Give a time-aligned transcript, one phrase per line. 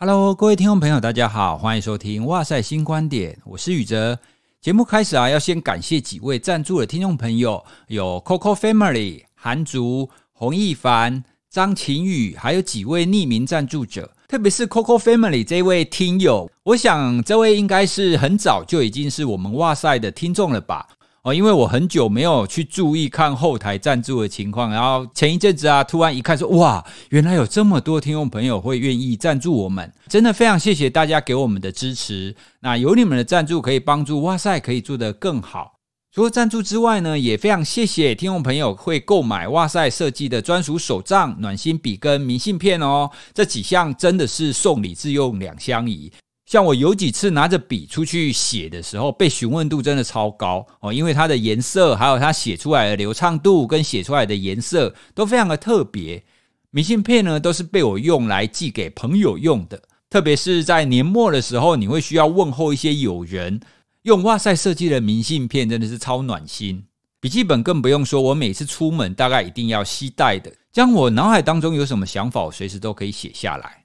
[0.00, 4.16] Hello，各位听众朋友，大家好，欢迎收听《哇塞新观点》，我是宇哲。
[4.60, 14.08] 节目开始啊，要先感谢几位赞助的听众朋友，有 Coco Family、韩竹、洪一凡、张晴雨，还有几位匿名赞助者。
[14.28, 20.86] 特别是 Coco Family 这位听友，我想这位应该是很早就已经是我们哇塞的听众了吧。
[21.28, 32.34] 哦，因为我很久没有去注意看后台赞助的情况，然后前一阵子啊，突然一看说，哇，原来有这么多听众朋友会愿意赞助我们，真的非常谢谢大家给我们的支持。
[32.60, 35.74] 那有你们的赞助，可以帮助哇塞可以做得更好。
[36.14, 46.10] 除了赞助之外呢，也非常谢谢听众朋友会购买哇塞设计的专属手账、暖心笔跟明信片哦，这几项真的是送礼自用两相宜。
[46.48, 56.24] 像我有几次拿着笔出去写的时候，被询问度真的超高哦，因为它的颜色，还有它写出来的流畅度跟写出来的颜色都非常的特别。
[56.70, 63.60] 明信片呢，都是被我用来寄给朋友用的，特别是在年末的时候，你会需要问候一些友人，
[64.04, 66.82] 用哇塞设计的明信片真的是超暖心。
[67.20, 73.77] 笔记本更不用说，我每次出门大概一定要携带的，将我脑海当中有什么想法，我随时都可以写下来。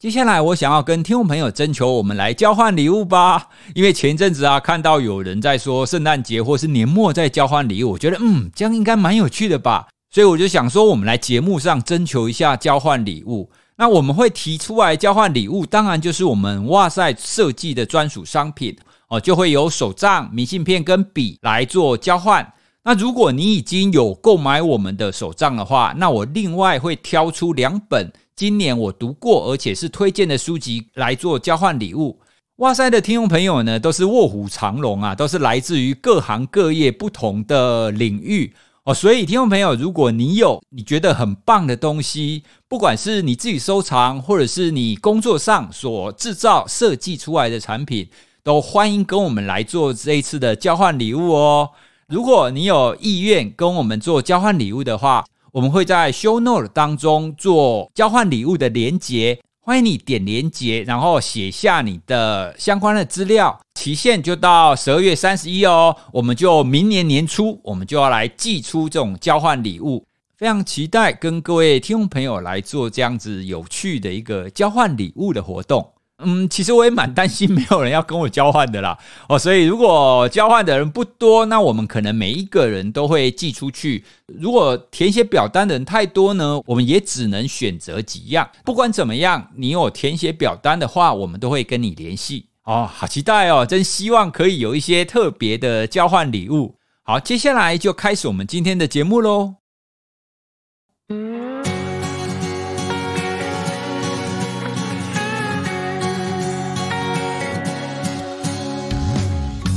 [0.00, 3.48] 接下来，我想要跟听众朋友征求我们来交换礼物吧。
[3.74, 9.88] 因为前一阵子啊，看到有人在说圣诞节或是年末在交换礼物，我觉得嗯，这样应该蛮有趣的吧。
[10.08, 13.50] 所以我就想说，我们来节目上征求一下交换礼物。
[13.76, 18.76] 那我们会提出来交换礼物，当然就是我们哇塞设计的专属商品
[19.08, 22.52] 哦，就会有手账、明信片跟笔来做交换。
[22.88, 28.10] 那如果你已经有购买我们的手账的话，那我另外会挑出两本。
[28.34, 32.18] 今年我读过，而且是推荐的书籍来做交换礼物。
[32.56, 38.94] 哇塞的听众朋友呢，都是卧虎藏龙啊，都是来自于各行各业不同的领域哦。
[38.94, 48.08] 所以，听众朋友，如果你有你觉得很棒的东西，不管是你自己收藏，或者是你工作上所制造设计出来的产品，
[48.42, 51.68] 都欢迎跟我们来做这一次的交换礼物哦。
[52.10, 65.94] 如果你有意愿跟我们做交换礼物的话，我们会在 Show Note 当中做交换礼物的连结，欢迎你点连结，然后写下你的相关的资料，期限就到十二月三十一哦。
[66.10, 70.02] 我们就明年年初，我们就要来寄出这种交换礼物，
[70.34, 75.86] 非常期待跟各位听众朋友来做这样子有趣的一个交换礼物的活动。
[76.20, 78.98] 嗯，其实我也蛮担心没有人要跟我交换的啦。
[79.28, 84.04] 哦，所以如果交换的人不多，那我们可能每一个人都会寄出去。
[84.26, 88.50] 如果填写表单的人太多呢，我们也只能选择几样。
[88.64, 92.46] 不管怎么样，你有填写表单的话，我们都会跟你联系。
[92.64, 96.74] 哦，好期待哦，真希望可以有一些特别的交换礼物。
[97.04, 99.54] 好，接下来就开始我们今天的节目喽。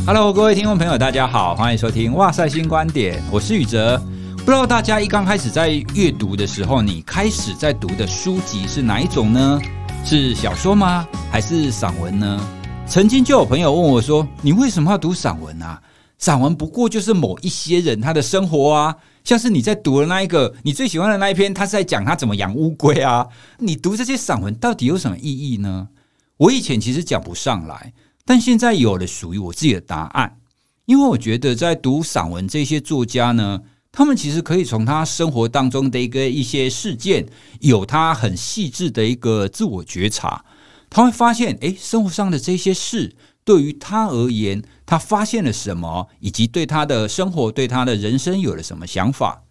[0.04, 4.02] Hello，各位听众朋友，大家好，欢迎收听《哇塞新观点》，我是宇哲。
[4.38, 9.62] 不知道大家一刚开始在阅读的时候，你开始在读的书籍是哪一种呢？
[10.04, 11.08] 是小说吗？
[11.32, 12.50] 还是散文呢？
[12.88, 15.80] 曾经就有朋友问我说：“你为什么要读散文啊？
[16.18, 23.28] 散文不过就是某一些人他的生活啊，像是你在读的那一个你最喜欢的那一篇，他是在讲他怎么养乌龟啊。
[23.60, 25.90] 你读这些散文到底有什么意义呢？”
[26.38, 27.94] 我以前其实讲不上来。
[28.26, 30.38] 但现在有了属于我自己的答案，
[30.86, 33.62] 因为我觉得在读散文这些作家呢，
[33.92, 37.26] 他们其实可以从他生活当中的一个一些事件，
[37.60, 40.46] 有他很细致的一个自我觉察，
[40.90, 49.44] 他会发现，诶，生活上的这些事对于他而言，他发现了什么，以及对他的生活、对他的人生有了什么想法。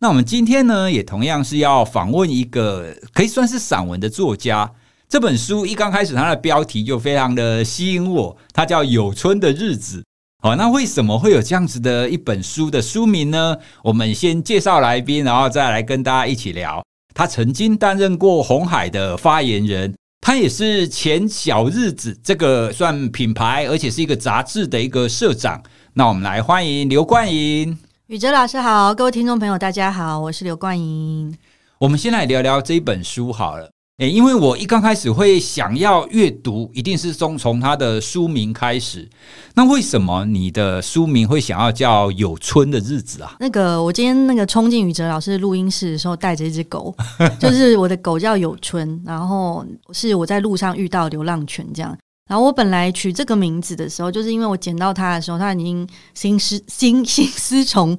[0.00, 4.72] 那我们今天呢，也同样是要访问一个可以算是散文的作家。
[5.08, 10.00] 这本书一刚开始，它的标题就非常的吸引我，它叫《有春的日子》。
[10.42, 13.56] 好，那为什么会有这样子的一本书的书名呢？
[13.82, 16.84] 我们先介绍来宾，然后再来跟大家一起聊。
[17.14, 25.62] 他曾经担任过红海的发言人，他也是前小日子这个算品牌，而且是一个杂志的一个社长。
[25.92, 27.78] 那我们来欢迎刘冠莹。
[28.08, 31.34] 宇哲老师好，各位听众朋友大家好，我是刘冠莹。
[31.78, 33.73] 我们先来聊聊这一本书好了。
[33.98, 39.08] 诶，因为我一刚开始会想要阅读，一定是从从他的书名开始。
[39.54, 43.36] 那为什么你的书名会想要叫《有春的日子》啊？
[43.38, 46.92] 那个，我今天那个冲进宇哲老师录音室的时候，带着一只狗，
[47.38, 51.96] 就是我的狗叫有春，然后是我在路上遇到流浪犬这样。
[52.28, 57.96] 然后我本来取这个名字的时候，就是因为我捡到它的时候，它已经心思心心思从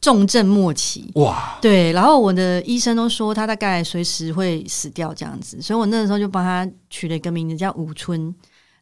[0.00, 1.10] 重症末期。
[1.14, 8.34] 哇，对，然后我的医生都说他大概随时会死掉这样子，所以我那个时候就帮他取了一个名字叫武春，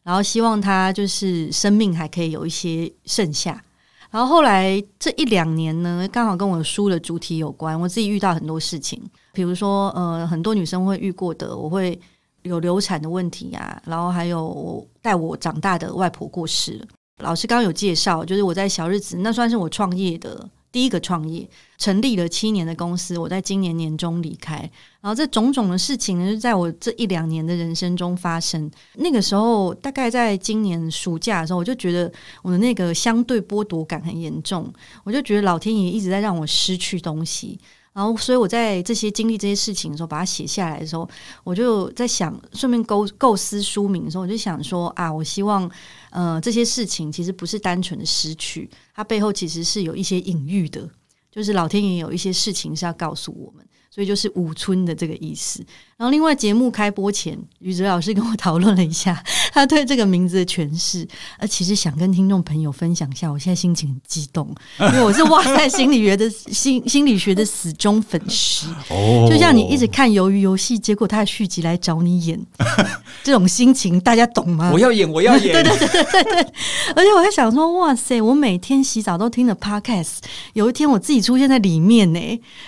[0.03, 3.61] 然后希望他就是生命还可以有一些剩下。
[4.09, 9.01] 然后后来这一两年呢，刚好跟我书的主题有关，我自己遇到很多事情，
[9.33, 11.99] 比如说呃，很多女生会遇过的，我会
[12.43, 16.85] 有流产的问题啊，然后还有带我长大的外婆过世了。
[17.19, 20.47] 老师刚刚有介绍，就是我在小日子，那算是我创业的。
[20.77, 24.57] 第一个创业成立了七年的公司，我在今年年中离开，
[25.01, 28.69] 然后这种种的事情呢，就在我这一两年的人生中发生。
[28.93, 32.13] 那个时候，大概在今年暑假的时候，我就觉得
[32.43, 34.71] 我的那个相对剥夺感很严重，
[35.03, 37.59] 我就觉得老天爷一直在让我失去东西。
[37.97, 41.09] 然后，所以我在这些经历这些事情的时候，把它写下来的时候，
[41.43, 45.67] 我就在想，顺便构构思书名的时候，我就想说啊，我希望，
[46.11, 50.87] 呃，这些事情其实不是单纯的失去，它背后其实是有一些隐喻的，
[51.31, 53.65] 就是老天爷有一些事情是要告诉我们。
[53.89, 55.65] 所以就是五春的这个意思。
[55.97, 59.21] 然后另外节目开播前，宇哲老师跟我讨论了一下
[59.51, 61.07] 他对这个名字的诠释。
[61.39, 64.47] 呃，其实想跟听众朋友分享一下，我现在心情很激动，
[64.79, 68.67] 因为我是哇塞心理学的心心理学的死忠粉丝。
[68.89, 72.39] 哦，就像你一直看鱿鱼游戏，结果他的续集来找你演，
[73.23, 74.69] 这种心情大家懂吗？
[74.71, 75.51] 我要演，我要演。
[75.51, 76.53] 对对对对对。
[76.95, 80.17] 而且我在想说，哇塞，我每天洗澡都听的 Podcast，
[80.53, 82.19] 有一天我自己出现在里面呢，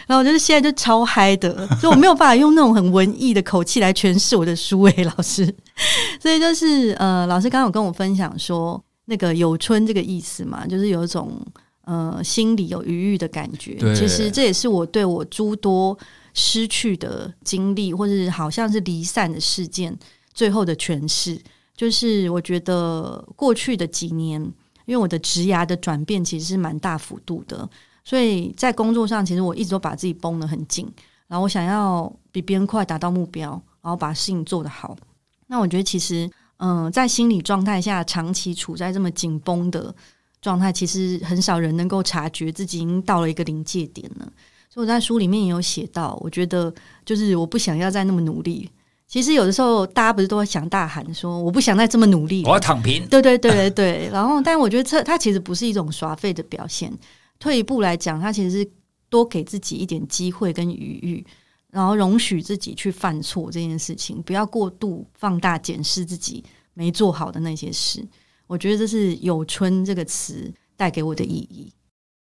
[0.08, 1.30] 然后我就是现在就超嗨。
[1.40, 5.46] 的，所以我没有办法用那种很文艺的口气来诠释我的书诶，老师。
[6.20, 11.40] 所以就是呃，老师刚刚有跟我分享说，那个有春这个意思嘛，就是有一种
[11.86, 13.78] 呃心里有余裕的感觉。
[13.94, 15.98] 其实这也是我对我诸多
[16.34, 19.98] 失去的经历，或者好像是离散的事件
[20.34, 21.40] 最后的诠释。
[21.76, 24.42] 就是我觉得过去的几年，
[24.86, 27.70] 因为我的职涯的转变其实是蛮大幅度的，
[28.04, 30.86] 所以在工作上，其实我一直都把自己绷得很紧。
[31.30, 33.52] 然后我想要比别人快达到目标，
[33.84, 34.98] 然后把事情做得好。
[35.46, 39.94] 那我觉得其实，嗯、呃，在心理状态下长期处在这么紧绷的
[40.42, 44.26] 状态，其实很少人能够察觉自己已经到了一个临界点了。
[44.72, 46.74] 所以我在书里面也有写到，我觉得
[47.06, 48.68] 就是我不想要再那么努力。
[49.08, 53.08] 其实有的时候大家不是都会想大喊说我不想再这么努力，我要躺平。
[53.08, 54.10] 对对对对对。
[54.12, 56.92] 然后，但我觉得这它其实不是一种耍废的表现。
[57.38, 58.72] 退一步来讲，它其实是。
[59.10, 61.26] 多给自己一点机会跟余裕，
[61.72, 68.08] 然后容许自己去犯错这件事情，不要过度放大检视自己没做好的那些事。
[68.48, 71.72] 我觉得这是“有春”这个词带给我的意义。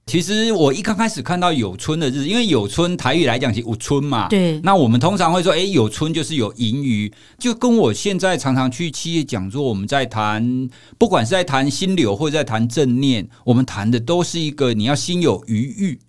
[0.06, 4.60] 其实我一刚开始看到“有春”的日子，因为“有春”台语来讲是“有春”嘛，对。
[4.62, 16.00] 那我们通常会说：“哎，有春就是有盈余。”就跟我现在常常去企业讲座，我们在谈，不管是在谈心流或者在谈正念，我们谈的都是一个你要心有余裕。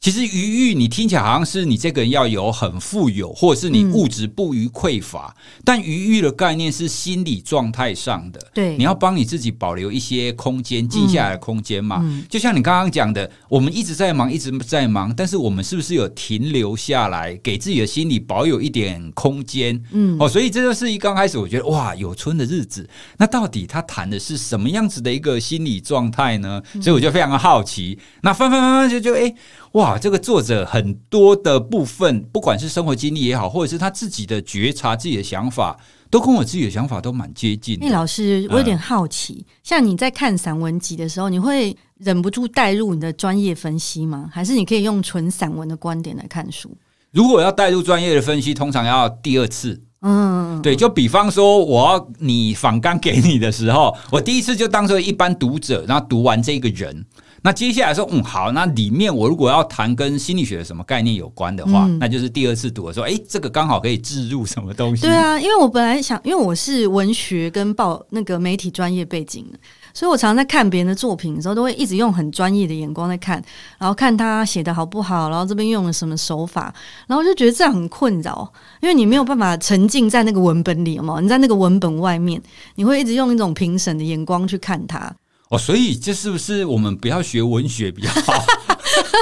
[0.00, 5.34] 其实余裕，你听起来好像是你这个人要有很富有，或者是你物质不虞匮乏。
[5.36, 11.98] 嗯、但余裕的概念是心理状态上的，对，你要帮你自己保留一些空间，静下来的空间嘛。
[12.00, 19.82] 嗯、就像你刚刚讲的，我们一直在忙，一直在忙，但是我们是不是有停留下来，给自己的心理保有一点空间？
[19.90, 26.62] 嗯，哦，所以这就是一刚开始我觉得哇，有春的日子，那到底他谈的是什么样子的一个心理状态呢？
[26.80, 27.98] 所以我就非常的好奇。
[27.98, 29.22] 嗯、那翻翻翻翻就就哎。
[29.22, 29.34] 诶
[29.72, 35.78] 哇，这个作者很多的部分，不管是生活经历也好，或者是他自己的觉察、自己的想法，
[36.10, 37.78] 都跟我自己的想法都蛮接近。
[37.80, 44.28] 那，老师，我有点好奇，嗯、像你在看散文集的时候，你会忍不住带入你的专业分析吗？
[44.32, 46.70] 还是你可以用纯散文的观点来看书？
[47.10, 49.82] 如果要带入专业的分析，通常要第二次。
[50.00, 57.04] 嗯，对，就比方说，我要你访纲给你的时候，我第一次就当做一般读者，然后读完这个人。
[57.42, 65.02] 那接下来说，嗯，好，那里面我如果要谈跟心理学的什么概念有关的话，嗯、那就是第二次读的时候，哎，这个刚好可以置入什么东西？
[65.02, 69.58] 对啊，因为我本来想，因为我是文学跟报那个媒体专业背景的，
[69.94, 73.42] 所以我常常在看别人的作品的时候，都会一直用很专业的眼光在看，
[73.78, 76.74] 然后看他写的好不好，然后这边用了什么手法，
[77.06, 78.52] 然后就觉得这样很困扰，
[78.82, 82.42] 因为你没有办法沉浸在那个文本里嘛，你在那个文本外面，
[82.74, 85.14] 你会一直用一种评审的眼光去看它。
[85.50, 88.34] 哦，所以这是不是我们不要学文学比较好？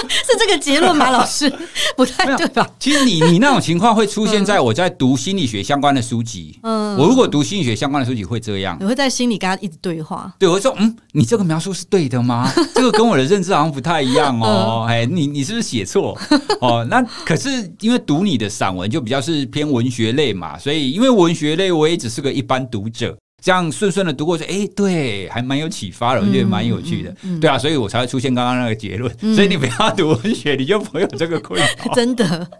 [0.08, 1.10] 是这个结论吗？
[1.10, 1.52] 老师
[1.96, 2.68] 不太对吧？
[2.78, 6.58] 其实你你那种情况会出现在我在读心理学相关的书籍。
[6.62, 10.32] 嗯，我如果读心理学相关的书籍会这样，你会在心里跟他一直对话。
[10.38, 12.50] 对，我会说，嗯，你这个描述是对的吗？
[12.74, 14.86] 这个跟我的认知好像不太一样哦。
[14.88, 16.18] 哎，你你是不是写错？
[16.60, 17.48] 哦，那可是
[17.80, 23.16] 因为读你的散文就比较是偏文学类嘛，所以因为文学类我也只是个一般读者。
[23.46, 29.14] 这样顺顺的读过去，哎，对，还蛮有启发的，我觉得蛮有趣的，对啊，所以我才会出现刚刚那个结论。
[29.20, 31.66] 嗯、所以你不要读文学，你就不会有这个困扰。
[31.94, 32.50] 真的，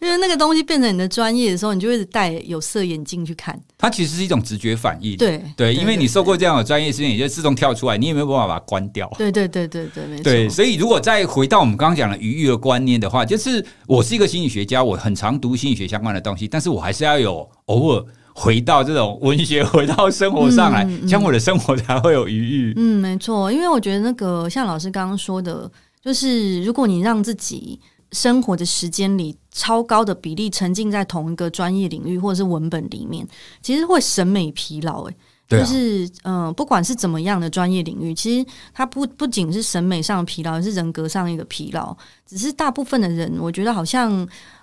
[0.00, 3.60] 因为那个东西变成你的专业的时候，你就会戴有色眼镜去看。
[3.76, 5.16] 它其实是一种直觉反应。
[5.16, 9.12] 对对，因为你受过这样的专业训练，你就自动跳出来，你也没有办法把它关掉。
[9.18, 10.22] 对对对对对，没错。
[10.22, 18.04] 对，所以如果再回到我们刚刚讲的愉悦的观念的话，就是我是一个心理学家，我很常读心理学相关的东西，但是我还是要有偶尔
[18.38, 22.74] 回到这种文学，回到生活上来，将、我的生活才会有余裕。
[22.76, 25.68] 嗯，没错，因为我觉得那个像老师刚刚说的，
[26.02, 27.80] 就是如果你让自己
[28.12, 33.26] 生活的时间里超高的比例沉浸在同一个专业领域或者是文本里面，
[33.62, 35.10] 其实会审美疲劳、欸。
[35.10, 35.16] 哎。
[35.48, 41.96] 就是嗯、呃，不管是怎么样的专业领域，其实它不不仅是审美上的疲劳，也是人格上的一个疲劳。
[42.26, 44.12] 只是大部分的人，我觉得好像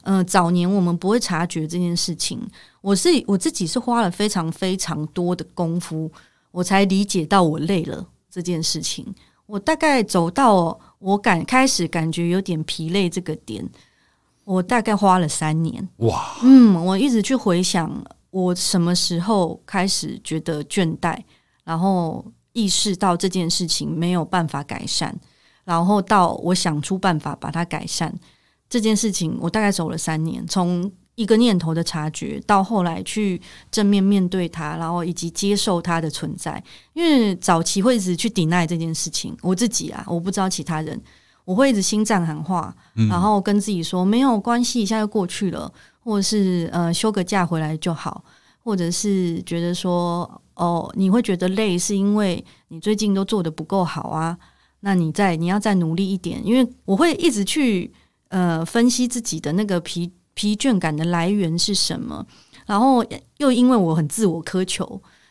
[0.04, 2.40] 嗯、呃，早年我们不会察觉这件事情。
[2.84, 6.12] 我是我自己是花了非常非常多的功夫，
[6.52, 9.16] 我才理解到我累了这件事情。
[9.46, 13.66] 我大概走到我感开始感觉有点疲累这个点，
[14.44, 15.88] 我大概花了三年。
[15.98, 17.90] 哇，嗯，我一直去回想。
[18.32, 21.18] 我什么时候开始觉得倦怠，
[21.64, 25.16] 然后意识到这件事情没有办法改善，
[25.64, 28.14] 然后到我想出办法把它改善
[28.68, 33.42] 这件事情，我大概走了三年，从一个念头的察觉到后来去
[33.72, 36.64] 正面面对它，然后以及接受它的存在。
[36.94, 41.00] 因为早期会一直去 deny 这件事情，我自己啊，我不知道其他人，
[41.46, 42.76] 我会一直心脏喊话，
[43.10, 45.72] 然后跟自己说没有关系，一下就过去了。
[46.06, 48.22] 或者是呃休个假回来就好，
[48.62, 54.38] 或者是觉得说哦，你会觉得累是因为你最近都做的不够好啊，
[54.82, 57.90] 那你再你要再努力一点，因为我会一直去
[58.28, 62.26] 呃分析自己的那个疲疲倦感的来源是什么，
[62.66, 63.06] 然后
[63.38, 64.86] 又因为我很自我苛求，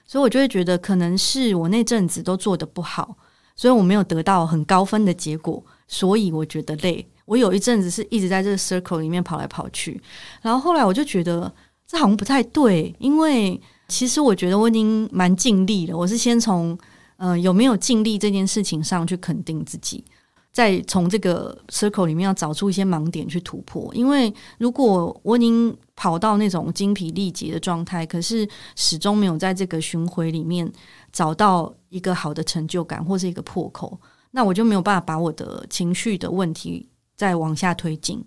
[0.07, 3.17] 所以我就会觉得可能是我那阵子都做得不好，
[3.57, 7.07] 所以我没有得到很高分的结果，所以我觉得累。
[7.25, 10.01] 我有一阵子是一直在这个 circle 里面跑来跑去，
[10.43, 11.51] 然后后来我就觉得
[11.87, 15.97] 这好像不太对，因为其实我觉得我已经蛮尽力了。
[15.97, 16.77] 我是先从
[17.17, 20.05] 呃有没有尽力这件事情上去肯定自己，
[20.53, 23.93] 再从这个 circle 里面要找出一些盲点去突破。
[23.95, 30.71] 因为如果我已经跑到那种精疲力竭的状态，可是始终没有在这个巡回里面
[31.11, 33.99] 找到一个好的成就感或是一个破口，
[34.31, 36.89] 那我就没有办法把我的情绪的问题。
[37.15, 38.25] 再往下推进，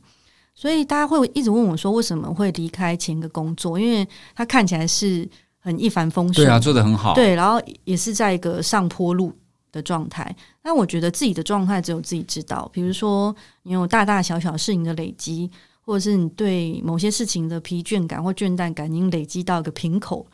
[0.53, 5.27] 所以大家会一直问我说：“为什么会离开前一个工作？”因为他看起来是
[5.59, 9.33] 很一帆风顺，对啊，做的很好，对，然后也是在一个上坡路
[9.75, 10.35] 的状态。
[10.63, 12.67] 那我觉得自己的状态只有自己知道。
[12.73, 15.51] 比如说，你有大大小小事情的累积，
[15.81, 20.25] 或者是你对某些事情的疲倦感或倦怠感已经累积到一个瓶口，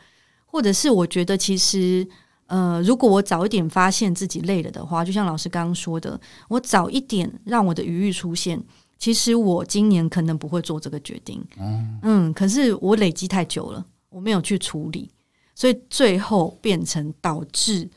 [0.46, 2.08] 或者是我觉得其实。
[2.48, 8.62] 呃，如果我早一点发现自己累了的话，就像老师刚刚说的，我早一点让我的余裕出现，
[8.98, 11.42] 其实我今年可能不会做这个决定。
[11.56, 15.08] 嗯，嗯，可是我累积太久了，我没有去处理，
[15.54, 17.88] 所以最后变成导致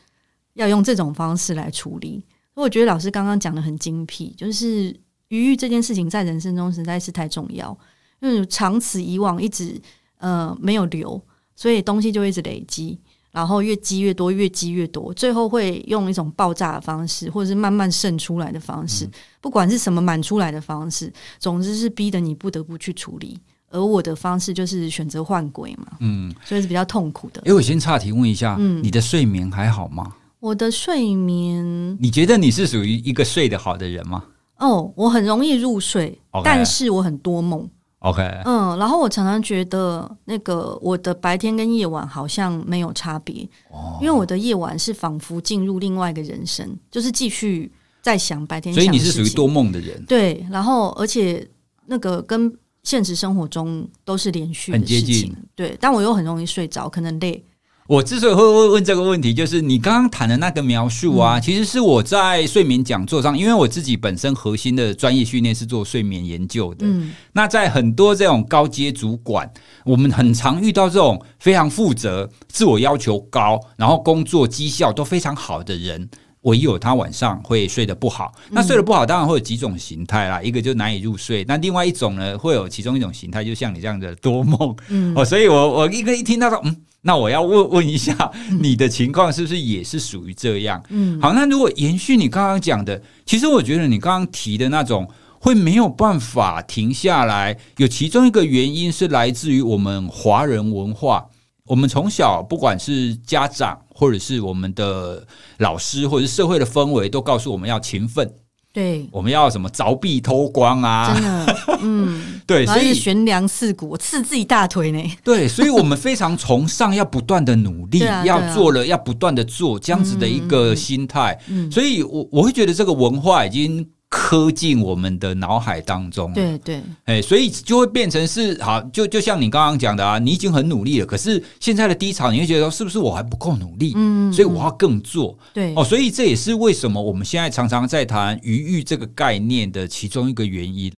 [0.55, 2.21] 要用这种方式来处理。
[2.55, 4.87] 我觉得老师刚刚讲的很精辟，就是
[5.29, 7.77] 余裕这件事情在人生中实在是太重要，
[8.19, 9.79] 因为长此以往一直
[10.17, 11.21] 呃没有留，
[11.55, 12.99] 所以东西就一直累积。
[13.31, 23.37] 然后越积越多，越积越多，最后会用一种爆炸的方式，或者是慢慢渗出来的方式，嗯、不管是什么满出来的方式，总之是逼得你不得不去处理。
[23.67, 27.41] 而我的方式就是选择换轨嘛，嗯，所以是比较痛苦的。
[27.45, 30.15] 哎，我先岔题问一下，嗯，你的睡眠还好吗？
[30.45, 34.23] 我的睡眠，你觉得你是属于一个睡得好的人吗？
[34.57, 36.41] 哦，我很容易入睡，Okay.
[36.43, 37.67] 但是我很多梦。
[37.97, 47.71] OK，嗯，然后我常常觉得那个我的白天跟夜晚好像没有差别，哦，因为我的夜晚是仿佛进入另外一个人生，就是继续
[48.03, 48.83] 在想白天想。
[48.83, 51.43] 所以你是属于多梦的人，对，然后而且
[51.87, 57.43] 那个跟现实生活中都是连续的很接近，对，但我又很容易睡着，可能累。
[57.87, 66.87] 我之所以会问问这个问题，就是你刚刚谈的那个描述啊，嗯、其实是我在睡眠讲座上，因为我自己本身核心的专业训练是做睡眠研究的。
[66.87, 69.47] 嗯，那在很多这种高阶主管，
[69.83, 76.09] 我们很常遇到这种非常负责、自我要求高，然后工作绩效都非常好的人。
[76.45, 90.83] 唯有他晚上会睡得不好，那睡得不好当然会有几种形态啦，嗯、一个就难以入睡，那另外一种呢，会有其中一种形态，就像你这样的多梦，嗯，哦，所以我我一个一听到说，嗯，那我要问问一下你的情况是不是也是属于这样？
[90.89, 95.09] 嗯，好，那如果延续你刚刚讲的，其实我觉得你刚刚提的那种
[95.39, 101.25] 会没有办法停下来，有其中一个原因是来自于我们华人文化。
[101.67, 105.25] 我们从小不管是家长，或者是我们的
[105.57, 108.31] 老师，或者是社会的氛围，都告诉我们要勤奋。
[108.71, 111.13] 对，我们要什么凿壁偷光啊？
[111.13, 115.01] 真的， 嗯，对，所以悬梁刺股，刺自己大腿呢。
[115.23, 121.39] 对，所以我们非常崇尚要不断的努力，啊、要做了要不断的做，这样子的一个心态。
[121.47, 123.87] 嗯嗯、所以我我会觉得这个文化已经。
[124.09, 133.93] 刻进我们的脑海当中，对对，哎，所以就会变成是好，就就像你刚刚讲的啊，你已经很努力了，可是现在的低潮，你会觉得说是不是我还不够努力？
[133.95, 135.37] 嗯，所以我要更做。
[135.53, 140.93] 对哦，所以这也是为什么我们现在常常在谈余裕这个概念的其中一个原因。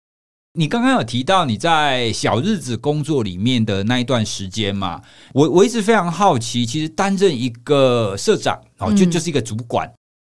[0.59, 5.03] 你刚刚有提到你在小日子工作里面的那一段时间嘛？
[5.35, 9.87] 我我一直非常好奇，其实担任一个社长哦，就就是一个主管，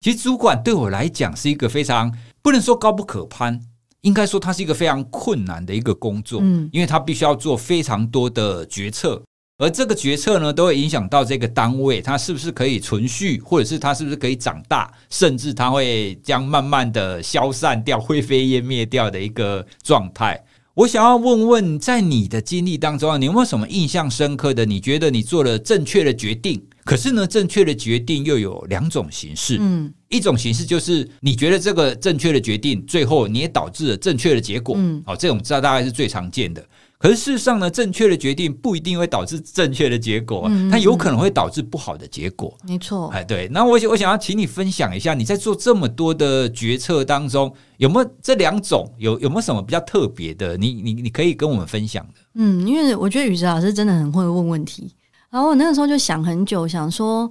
[0.00, 2.12] 其实主管对我来讲是一个非常。
[2.42, 3.60] 不能说高不可攀，
[4.00, 9.22] 应该说它是一个非常困难的一个工作，嗯，因为它必须要做非常多的决策，
[9.58, 20.42] 而这个决策呢，都会影响到这个单位它是不是可以存续，或者是它是不是可以长大，甚至它会将慢慢的消散掉、灰飞烟灭掉的一个状态。
[20.72, 24.64] 我想要问问，在你的经历当中啊，你有没有什么印象深刻的？
[24.64, 26.64] 你觉得你做了正确的决定？
[26.90, 29.58] 可是呢，正确的决定又有两种形式。
[29.60, 34.74] 嗯，一种形式就是你觉得这个正确的决定，最后你也导致了正确的结果。
[34.76, 36.60] 嗯，好，这种知道大概是最常见的。
[36.98, 42.58] 可是事实上呢，正确的决定不一定会导致正确的结果，它有可能会导致不好的结果。
[42.66, 43.06] 没错。
[43.10, 43.46] 哎，对。
[43.52, 50.56] 那我我想要请你分享一下，你在做这么多的决策当中，有没有这两种有有没有什么比较特别的？
[50.56, 52.14] 你你你可以跟我们分享的。
[52.34, 54.90] 嗯，因为我觉得宇哲老师真的很会问问题。
[55.30, 57.30] 然后我那个时候就想很久，想说，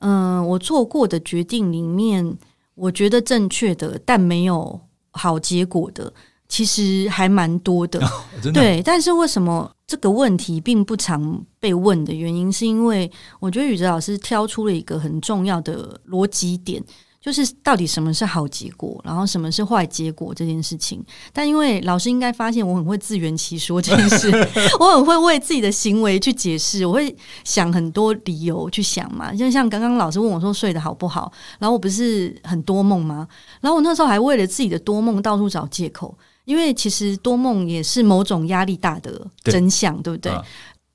[0.00, 2.36] 嗯、呃，我做过的决定里面，
[2.74, 4.78] 我觉得正确的，但没有
[5.12, 6.12] 好结果的，
[6.46, 7.98] 其实还蛮多的。
[8.04, 8.10] 哦、
[8.42, 8.52] 的？
[8.52, 16.84] 对，但是为什么这个问题并不常被问的原因，是因为我觉得宇哲老师挑出了一个很重要的逻辑点。
[17.20, 21.04] 就是到底什么是好结果，然后什么是坏结果这件事情。
[21.32, 24.30] 但因为老师应该发现我很会自圆其说这件事，
[24.78, 29.34] 我很会为自己的行为去解释，我会想很多理由去想嘛。
[29.34, 33.26] 就像刚刚老师问我说睡得好不好，然后我不是很多梦吗？
[33.60, 40.32] 然后我那时候还为了自己的多梦到处找借口，因为其实多梦也是某种压力大的真相，对，对不对？
[40.32, 40.44] 嗯、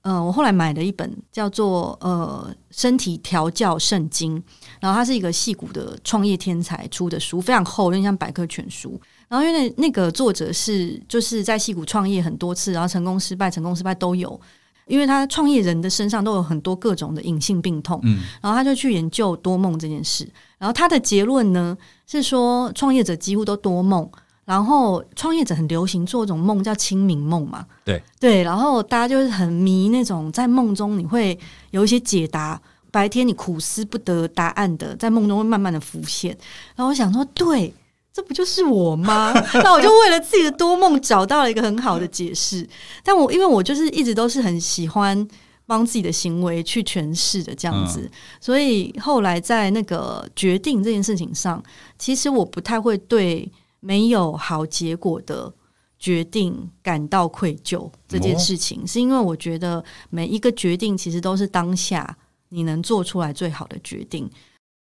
[0.03, 4.37] 呃，我后来买了一本叫做《呃身体调教圣经》。
[4.79, 8.99] 然后它是一个戏骨的创业天才出的书，非常厚，有点像百科全书。
[9.29, 14.39] 然后因为那那个作者是就是在戏骨创业很多次，然后成功失败，成功失败都有。
[14.85, 20.29] 因为他创业人的身上都有很多各种的隐性病痛，嗯，然后他就去研究多梦这件事。
[20.57, 24.09] 然后他的结论呢是说，创业者几乎都多梦，
[24.45, 31.37] 然后创业者很流行做一种梦叫清明梦嘛，对对，然后大家就是很迷那种在梦中你会
[31.71, 32.59] 有一些解答。
[32.91, 36.29] 白天你苦思不得答案的，在梦中会慢慢的浮现。
[36.75, 37.73] 然后我想说，对，
[38.13, 39.33] 这不就是我吗？
[39.63, 42.69] 那我就为了自己的多梦找到了一个很好的解释。
[43.03, 45.27] 但我因为我就是一直都是很喜欢
[45.65, 51.63] 帮自己的行为去诠释的这样子，嗯、所以后来在那个决定这件事情上，
[51.97, 53.51] 其实我不太会对
[53.83, 55.53] 没有好结果的
[55.99, 57.91] 决定感到愧疚。
[58.07, 62.17] 这件事情是因为我觉得每一个决定其实都是当下。
[62.55, 64.29] 你能做出来最好的决定，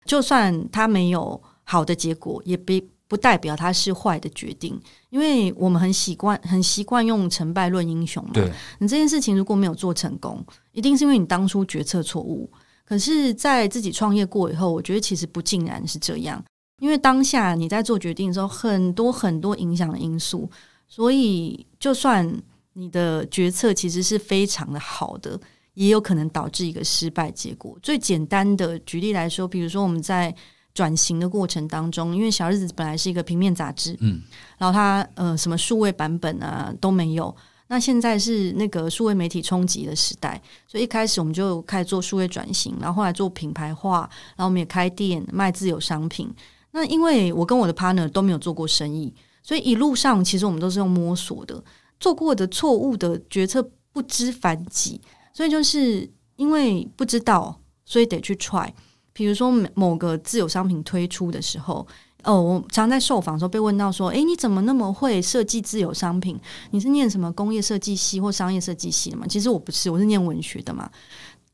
[0.07, 2.73] 就算它没有好的结果，也不
[3.07, 4.81] 不代表它是坏的决定。
[5.11, 8.31] 因为我们很习惯，很习惯用成败论英雄嘛。
[8.79, 12.51] 你这件事情如果没有做成功，一定是因为你当初决策错误。
[12.87, 16.43] 可是，在自己创业过以后，我觉得其实不尽然是这样。
[16.79, 20.51] 因为当下你在做决定的时候，很多很多影响的因素，
[20.87, 22.33] 所以就算
[22.75, 25.41] 你的决策其实是非常的好的。
[25.75, 27.79] 也有可能导致一个失败结果。
[27.81, 30.35] 最简单的举例来说，比如说我们在
[30.75, 34.21] 转型的过程当中，因为小日子本来是一个平面杂志，嗯，
[34.59, 37.33] 然后它呃什么数位版本啊都没有。
[37.69, 44.01] 那现在是那个数位媒体冲击的时代，所以一开始我们就开始做数位转型，然后后来做品牌化，
[44.35, 46.29] 然后我们也开店卖自有商品。
[46.73, 51.63] 那因为我跟我的 partner 都没有做过生意，所以一路上其实我们都是用摸索的，
[51.99, 55.01] 做过的错误的决策不知凡几。
[55.33, 58.69] 所以就是因为不知道，所以得去 try。
[59.13, 61.87] 比如说某个自有商品推出的时候，
[62.23, 66.39] 哦，我常在受访的时候被问到说：“诶，你怎么那么会设计自有商品？
[66.71, 70.89] 你是念什么工业设计系或商业设计系的吗？”其实我不是，我是念文学的嘛。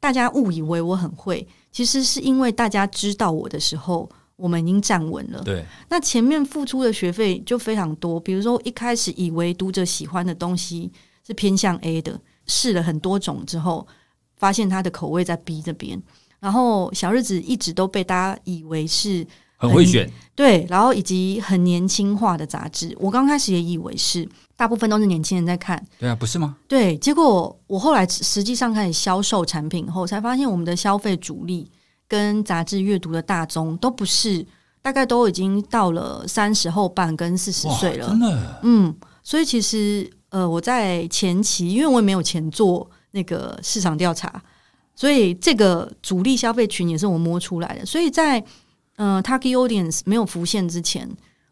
[0.01, 5.43] 大家误以为我很会，其实是因为大家知道我的时候，我们已经站稳了。
[5.43, 8.19] 对，那前面付出的学费就非常多。
[8.21, 10.91] 比如说一开始以为读者喜欢的东西
[11.27, 12.21] 是偏向 A 的。
[12.47, 13.87] 试了很多种之后，
[14.37, 15.99] 发现他的口味在 B 这边，
[16.41, 26.59] 然后小日子一直都被大家以为是很，很会选，对，然后以及很年轻化的杂志，我刚开始也以为是，大部分都是年轻人在看，对啊，不是吗？
[26.69, 31.71] 对，结果我后来实际上开始销售产品后，才发现我们的消费主力
[32.09, 34.47] 跟杂志阅读的大宗都不是，
[34.83, 44.43] 大概都已经到了三十后半跟四十岁了，真的，嗯，所以其实呃，我在前期，因为我也没有钱做那个市场调查，
[44.95, 48.45] 所以这个主力消费群也是我摸出来的，所以在
[48.97, 51.09] 呃，target audience 没有浮现之前，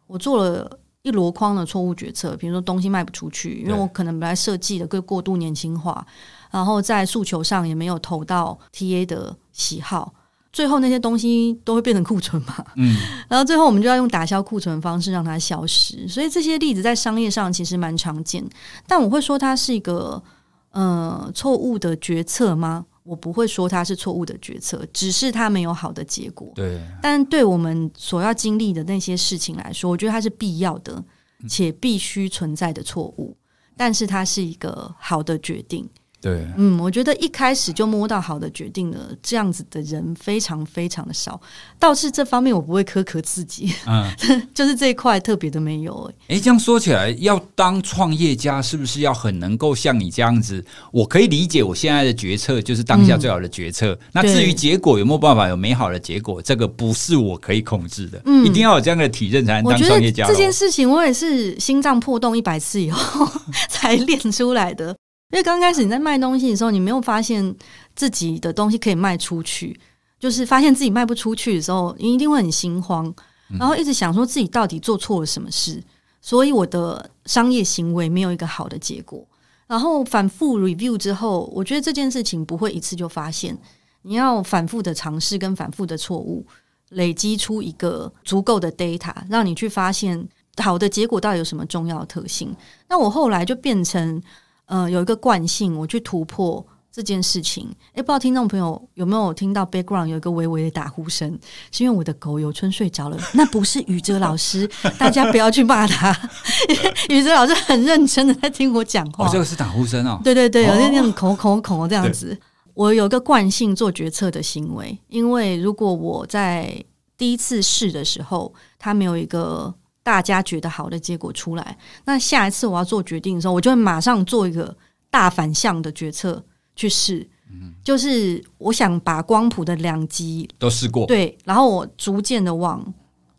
[0.07, 0.79] 我做了。
[1.05, 6.07] 一箩筐的错误决策，比如说东西卖不出去，因为我可能本来设计的过过度年轻化，
[6.49, 10.13] 然后在诉求上也没有投到 TA 的喜好，
[10.53, 12.63] 最后那些东西都会变成库存嘛。
[12.75, 12.95] 嗯，
[13.27, 16.07] 然后最后我们就要用打消库存的方式让它消失。
[16.07, 18.47] 所以这些例子在商业上其实蛮常见，
[18.87, 20.23] 但我会说它是一个
[20.71, 22.85] 呃错误的决策吗？
[23.03, 26.49] 我不会说它是错误的决策，只是它没有好的结果。
[26.55, 31.03] 对，但对我们所要经历的那些事情来说，我觉得它是必要的，
[31.49, 33.35] 且必须存在的错误。
[33.75, 35.89] 但是它是一个好的决定。
[36.23, 41.37] 对，嗯，我觉得一开始就摸到好的决定了，这样子的人非常非常的少。
[41.77, 44.09] 倒是这方面我不会苛刻自己，嗯，
[44.55, 46.35] 就是这一块特别的没有、欸。
[46.35, 50.63] 哎，这样说起来，要当创业家，是不是要很能够像你这样子？
[50.93, 53.91] 我可以理解，我现在的决策就是当下最好的决策。
[53.91, 58.21] 嗯、那至于结果有没有办法有美好的结果，这个不是我可以控制的。
[58.23, 60.25] 嗯，一定要有这样的体认才能当创业家。
[60.25, 63.27] 这件事情我也是心脏破洞一百次以后
[63.67, 64.95] 才练出来的。
[65.33, 67.55] 因为刚开始你在卖东西的时候，你没有发现
[67.95, 69.77] 自己的东西可以卖出去，
[70.19, 73.11] 就是发现自己卖不出去的时候，你一定会很心慌，
[73.57, 75.83] 然后一直想说自己到底做错了什么事，
[76.21, 79.27] 所以我的商业行为没有一个好的结果。
[79.65, 83.57] 然后反复 review 之后，我觉得这件事情不会一次就发现，
[84.03, 86.45] 你要反复的尝试跟反复的错误，
[86.89, 92.55] 累积出一个足够的 data，让你去发现好的结果到底有什么重要的特性。
[92.87, 94.21] 那我后来就变成。
[94.65, 97.67] 呃，有一个惯性，我去突破这件事情。
[97.93, 101.37] 诶，不知道听众朋友有没有听到 background 有一个微微的打呼声，
[101.71, 103.17] 是因为我的狗有春睡着了。
[103.33, 106.15] 那不是宇哲老师，大家不要去骂他。
[107.09, 109.25] 宇哲老师很认真的在听我讲话。
[109.25, 110.19] 哦，这个是打呼声哦。
[110.23, 112.39] 对对对，有点那种口口口这样子。
[112.73, 116.83] 我有一个惯性做决策的行为，因为如果我在
[117.17, 119.73] 第一次试的时候，他没有一个。
[120.03, 124.75] 大家觉得好的结果出来，那下一次我要做决定的时候，我就会马上做一个
[125.09, 126.43] 大反向的决策
[126.75, 127.27] 去试。
[127.49, 132.83] 嗯，就是我想把光谱的两极都试过，对，然后我逐渐的往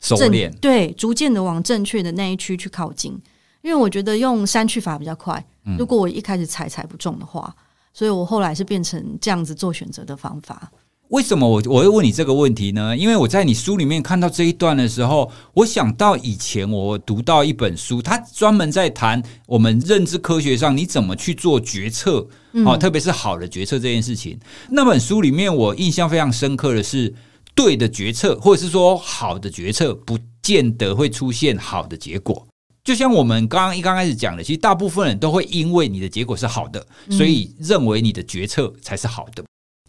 [0.01, 3.13] 收敛，对，逐渐的往正确的那一区去靠近，
[3.61, 5.45] 因为我觉得用删去法比较快。
[5.79, 7.55] 如果我一开始踩踩不中的话，
[7.93, 10.71] 所以我后来是变成这样子做选择的方法。
[11.09, 12.97] 为什么我我会问你这个问题呢？
[12.97, 22.27] 因为我在你书里面看到这一段的时候，我想到以前我读到一本书，它专门在谈我们认知科学上你怎么去做决策，
[22.65, 24.39] 哦，特别是好的决策这件事情。
[24.71, 27.15] 那本书里面我印象非常深刻的是，
[27.55, 32.47] 对的决策或者是说好的决策，不见得会出现好的结果。
[32.83, 39.45] 就像我们刚刚一刚开始讲的，其实大部分人都会因为你的结果是好的，所以认为你的决策才是好的。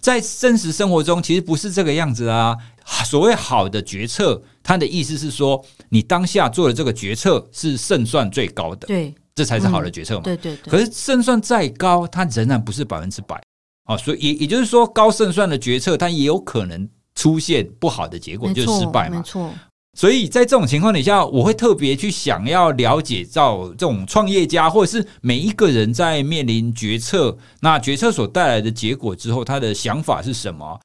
[0.05, 2.55] 在真实生活中，其实不是这个样子啊。
[3.03, 10.21] 所谓好的决策，它的意思是说，你当下做的这个决策是胜算最高的，对，这才是好的决策嘛。
[10.21, 10.69] 对对对。
[10.69, 13.41] 可是胜算再高，它仍然不是百分之百。
[13.85, 19.17] 啊，所以也也就是说，高胜算的决策，它也有可能出现不好的结果，就是失败嘛。
[19.17, 19.51] 没错。
[19.95, 30.79] 所以在这种情况底下，我会特别去想要了解到这种创业家，或者是每一个人在面临决策，那决策所带来的结果之后，他的想法是什么？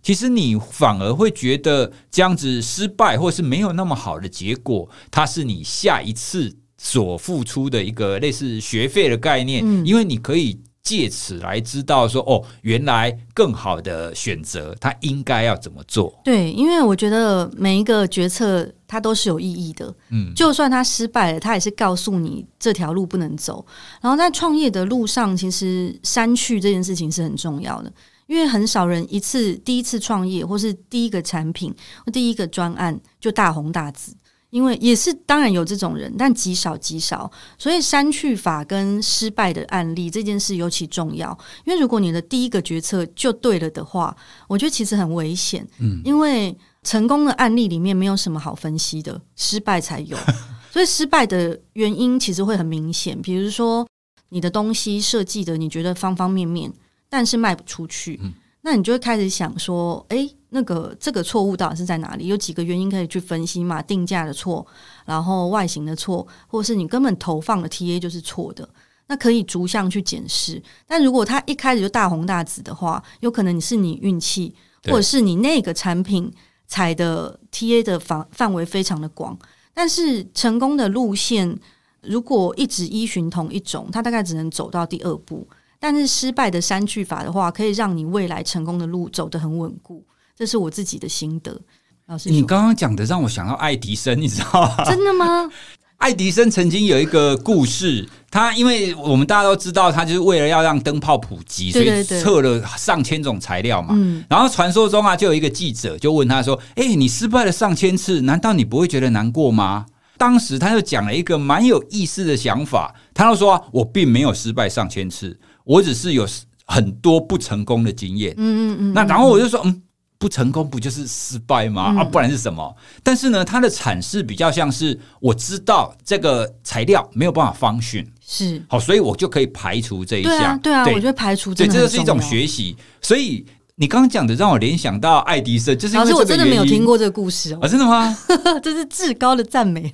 [0.00, 10.60] 其实你反而会觉得这样子失败，或是没有那么好的结果，它是你下一次所付出的一个类似学费的概念，因为你可以。
[10.82, 16.20] 借此来知道说哦，原来更好的选择，他应该要怎么做？
[16.24, 19.94] 对，因为我觉得每一个决策它都是有意义的。
[20.10, 23.64] 嗯，就算他失败了，他也是告诉你这条路不能走。
[24.00, 27.92] 然后在创业的路上，其实删去这件事情是很重要的，
[28.26, 31.72] 因为很少人一次第一次创业，或是第一个产品
[32.04, 34.14] 或第一个专案就大红大紫。
[34.52, 41.36] 因为也是当然有这种人，但极少极少，所以删去法跟失败的案例这件事尤其重要。
[41.64, 44.14] 因为如果你的第一个决策就对了的话，
[44.46, 45.66] 我觉得其实很危险。
[45.78, 50.18] 嗯，因为成功的案例里面没有什么好分析的，失败才有。
[50.70, 53.88] 所以失败的原因其实会很明显，比如说
[54.28, 56.70] 你的东西设计的你觉得方方面面
[57.08, 62.28] 但是卖不出去，嗯、那你就会开始想说，哎，那个这个错误到底是在哪里？
[62.28, 63.82] 有几个原因可以去分析嘛？
[63.82, 64.64] 定价的错，
[65.04, 68.68] 然后外形的错，或者是你根本投放的 TA 就是错的。
[69.08, 70.62] 那可以逐项去检视。
[70.86, 76.32] 但如果它一开始就大红大紫的话，有可能你是你运气，或者是你那个产品
[76.66, 79.36] 采的 TA 的范范围非常的广。
[79.74, 81.58] 但是成功的路线，
[82.02, 85.46] 如果一直依循同一种，它大概只能走到第二步。
[85.82, 91.60] 但是失败的三句法的话，可以让你未来成功的路走得很稳固，这是我自己的心得。
[92.06, 94.84] 老师，你刚刚讲的让我想到爱迪生，你知道吗？
[94.84, 95.50] 真的吗？
[95.98, 103.92] 爱迪生曾经有一个故事，他因为我们大家都知道，他就是为了要让灯泡普及，所以测了上千种材料嘛。
[103.96, 116.26] 嗯，然后传说中啊，就有一个记者就问他说：“哎，你失败了上千次，难道你不会觉得难过吗？”当时他就讲了一个蛮有意思的想法，他就说：“我并没有失败上千次。”我只是有
[116.66, 119.82] 很多不成功的经验，嗯嗯嗯，那然后我就说，嗯，
[120.18, 121.94] 不成功不就是失败吗？
[121.98, 122.74] 啊，不然是什么？
[123.02, 130.58] 但是呢，它的阐释比较像是我知道这个材料没有办法 function，是好，所以我就可以排除这一项。
[130.60, 132.76] 对啊，我觉得排除对，这就是一种学习。
[133.00, 133.44] 所以
[133.74, 135.96] 你刚刚讲的让我联想到爱迪生，就是。
[136.14, 138.16] 我真的没有听过这个故事哦，真的吗？
[138.62, 139.92] 这是至高的赞美。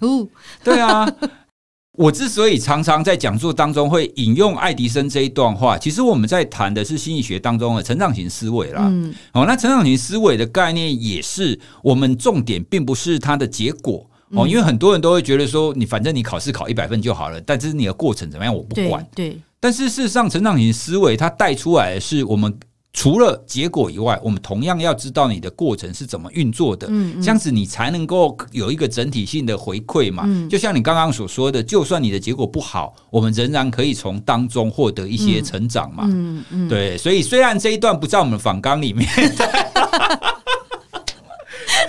[0.63, 1.11] 对啊。
[1.99, 8.83] 我之所以常常在讲座当中会引用爱迪生这一段话，其实我们在谈的是心理学当中的成长型思维啦。
[8.89, 19.05] 嗯，哦，那成长型思维的概念也是我们重点，并不是它的结果哦，因为很多人都会觉得说，你反正你考试考一百分就好了，但是你的过程怎么样我不管。
[19.13, 19.41] 对，对。
[19.59, 22.57] 但是事实上，成长型思维它带出来的是我们。
[22.93, 30.25] 除了结果以外，我们同样要知道你的过程是怎么运作的，嗯嗯、这样子你才能够有一个整体性的回馈嘛。
[30.27, 36.05] 嗯、就像你刚刚所说的，就算你的结果不好，我们仍然可以从当中获得一些成长嘛。
[36.09, 39.09] 嗯嗯、对，所以虽然这一段不在我们的访纲里面。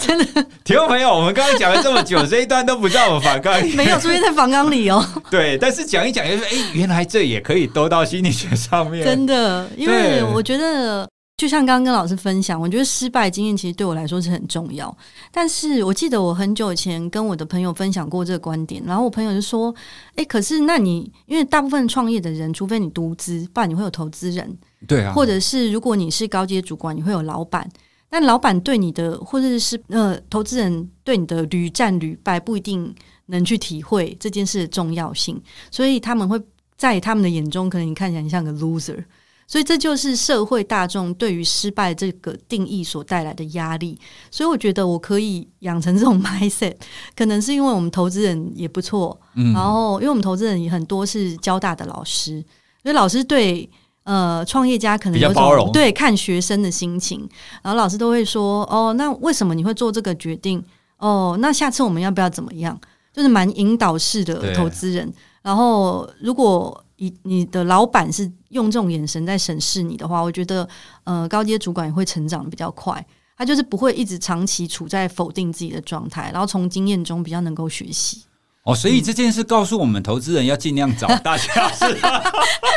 [0.10, 5.06] 真的，听众朋友，我们刚刚讲了这么久，这一段都不在我们访纲里， 没有出现在房纲里哦。
[5.30, 9.06] 对，但是讲一讲，就是，哎，原来这也可以兜到心理学上面。
[9.06, 14.98] 真的，因为我觉得，就像刚刚跟老师分享，我觉得失败经验其实对我来说是很重要。
[15.32, 19.72] 但是我记得我很久以前跟我的朋友分享过这个观点，然后我朋友就说，
[20.16, 27.70] 哎，可是那你因为大部分创业的人，除非你独资，不然你会有投资人，对啊，或者是如果你是高阶主管，你会有老板。
[28.10, 32.92] 但老板对你的，或者是呃，投资人对你的屡战屡败，不一定
[33.28, 36.42] 能去体会这件事的重要性，所以他们会
[36.76, 39.06] 在他们的眼中，可能你看起来像个 loser，
[39.46, 43.96] 所以这就是社会大众对于失败这个定义所带来的压力。
[44.32, 46.76] 所以我觉得我可以养成这种 mindset，
[47.16, 52.44] 可能是因为我们投资人也不错，嗯，然后因为我们投资人也很多是交大的老师，
[52.82, 53.70] 所以老师对。
[54.10, 57.30] 呃，创业家可能有种包容，对，看学生的心情，
[57.62, 60.64] 然后老师都会说：“哦，那为什么你会做这个决定？
[60.98, 62.76] 哦，那下次我们要不要怎么样？”
[63.14, 65.14] 就是蛮引导式的投资人。
[65.44, 70.68] 然后，如果你你的老板是用这种眼神在审视你的话，我觉得
[71.04, 73.06] 呃，高阶主管也会成长得比较快。
[73.38, 78.24] 他就是不会一直长期处在否定自己的状态，然后从经验中比较能够学习。
[78.70, 81.86] 哦，所以这件事告诉我们，投资人要尽量找 大学老师。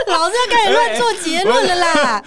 [0.08, 2.22] 老师要开始乱做结论了啦。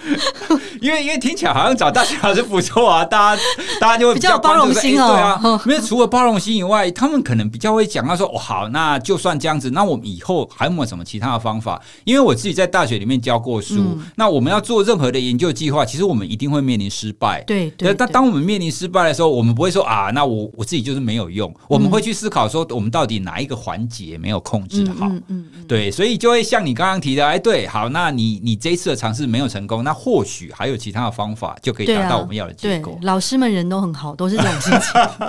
[0.80, 3.42] 因为因为听起来好像找大学老师不错啊，大家
[3.80, 5.08] 大家就会比较，包容心哦。
[5.08, 11.80] 对啊，因为除了包容心以外，他们可能比较会讲到说，哦，好，那就算这样子，那我们以后还有没有什么其他的方法？
[12.04, 17.42] 因为我自己在大学里面教过书，嗯、那我们要做任何的研究计划，其实我们一定会面临失败。
[17.46, 17.94] 对对。
[17.94, 21.52] 但当我们面临失败的时候，我们不会说啊，那我我自己就是没有用。
[21.68, 32.96] 我们会去思考说，我们到底哪一个环节没有控制好，嗯嗯嗯、对，所以就会像你刚刚提的，哎，对，好，那你你这一次的尝试没有成功，那或许还有其他的方法就可以达到我们要的结果。
[33.00, 35.26] 对，老师们人都很好，都是这种心情。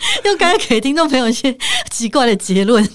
[0.24, 1.56] 又刚刚给听众朋友一些
[1.90, 2.88] 奇怪的结论。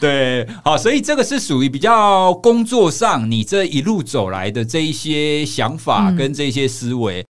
[0.00, 7.20] 对，好，所以这个是属于比较工作上你这一路走来的这一些想法跟这些思维。
[7.20, 7.26] 嗯、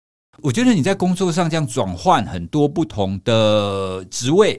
[0.42, 4.58] 我觉得你在工作上这样转换很多不同的职位。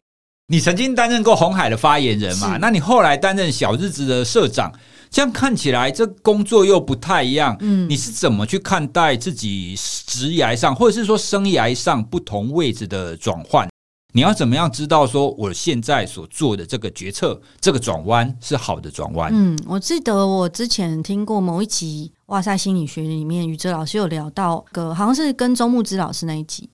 [0.52, 2.58] 你曾经担任过红海的发言人嘛？
[2.58, 4.74] 那你后来担任小日子的社长，
[5.12, 7.56] 这样看起来这工作又不太一样。
[7.60, 9.76] 嗯，你是怎么去看待自己
[10.08, 13.70] 职涯上，或者是说生涯上不同位置的转换？
[14.12, 19.32] 你要怎么样知道说我现在所做的这个决策，这个转弯是好的转弯？
[19.32, 26.68] 嗯，我记得我之前听过某一集《哇塞心理学》里面，宇哲老师有聊到个，好像是跟周牧之老师那一集。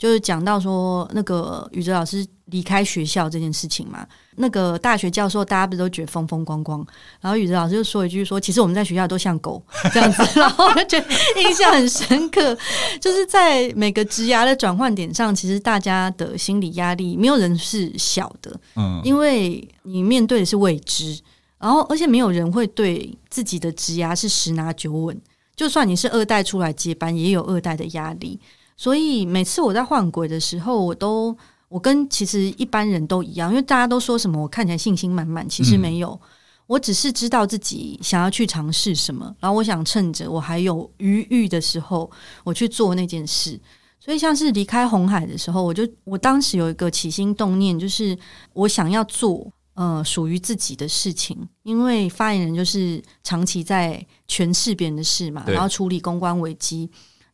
[0.00, 4.06] 就是讲到说那个宇哲老师离开学校这件事情嘛。
[4.36, 6.84] 那个大学教授，大家不是都觉得风风光光，
[7.20, 11.06] 然后宇哲老师就说一句说，其实我们在学校都像狗 这样子，然后我就觉得
[11.42, 12.56] 印象很深刻，
[12.98, 21.20] 就是在每个职涯的转换点上，其实大家的心理压力没有人是小的，嗯，因为你面对的是未知，
[21.58, 25.20] 然后而且没有人会对自己的职涯是十拿九稳，
[25.54, 28.40] 就算你是二代出来接班，也有二代的压力，
[28.80, 31.36] 所以每次我在换轨的时候，我都。
[31.68, 36.20] 我跟其实一般人都一样，因为大家都说什么我看起来信心满满，其实没有，嗯、
[36.66, 42.10] 我只是知道自己想要去尝试什么，然后我想趁着我还有余裕的时候，
[42.42, 43.56] 我去做那件事。
[44.00, 48.18] 所以像是离开红海的时候，我就我当时有一个起心动念，就是
[48.52, 56.90] 我想要做呃属于自己的事情，因为发言人就是长期在诠释别人的事嘛，然后处理公关危机。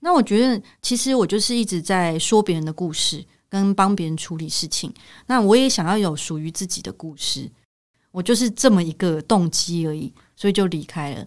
[0.06, 3.24] 那我觉得其实我就是一直在说别人的故事。
[3.48, 4.92] 跟帮别人处理事情，
[5.28, 7.48] 那我也想要有属于自己的故事，
[8.10, 11.18] 我就是这么一个动机而已，所以就离开了。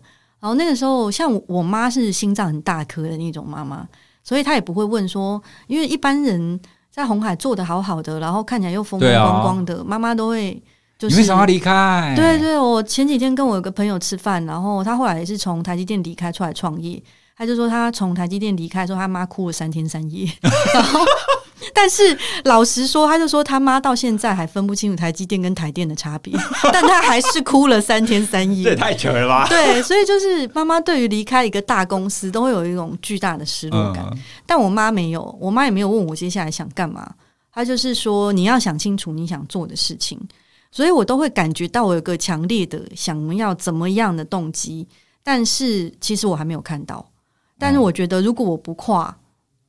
[0.42, 3.88] 然后那个时候，像我妈是心脏很大颗的那种妈妈，
[4.22, 6.60] 所以她也不会问说，因为一般人
[6.92, 10.62] 在红海做的好好的，然后看起来又风风光光的，妈妈、哦、都会
[11.00, 12.14] 就是你为什么要离开？
[12.18, 17.02] 对对，我前几天跟我有个朋友吃饭，然后他后来也是从台积电离开出来创业，
[17.40, 20.28] 他就说他从台积电离开的时候，他妈哭了三天三夜，
[20.74, 21.00] 然后。
[21.74, 26.34] 但是老实说，他就说他妈到现在还分不清楚台积电跟台电的差别，
[26.74, 28.64] 但他还是哭了三天三夜。
[28.64, 29.48] 这也太扯了吧？
[29.48, 34.06] 对，所以就是妈妈对于离开一个大公司都会有一种巨大的失落感。
[34.12, 37.10] 嗯、但我妈没有，我妈也没有问我接下来想干嘛，
[37.54, 40.20] 她就是说你要想清楚你想做的事情。
[40.72, 44.88] 所以我都会感觉到我有个强烈的想要怎么样的动机，
[45.24, 47.09] 但是其实我还没有看到。
[47.60, 49.16] 但是我觉得如果我不跨，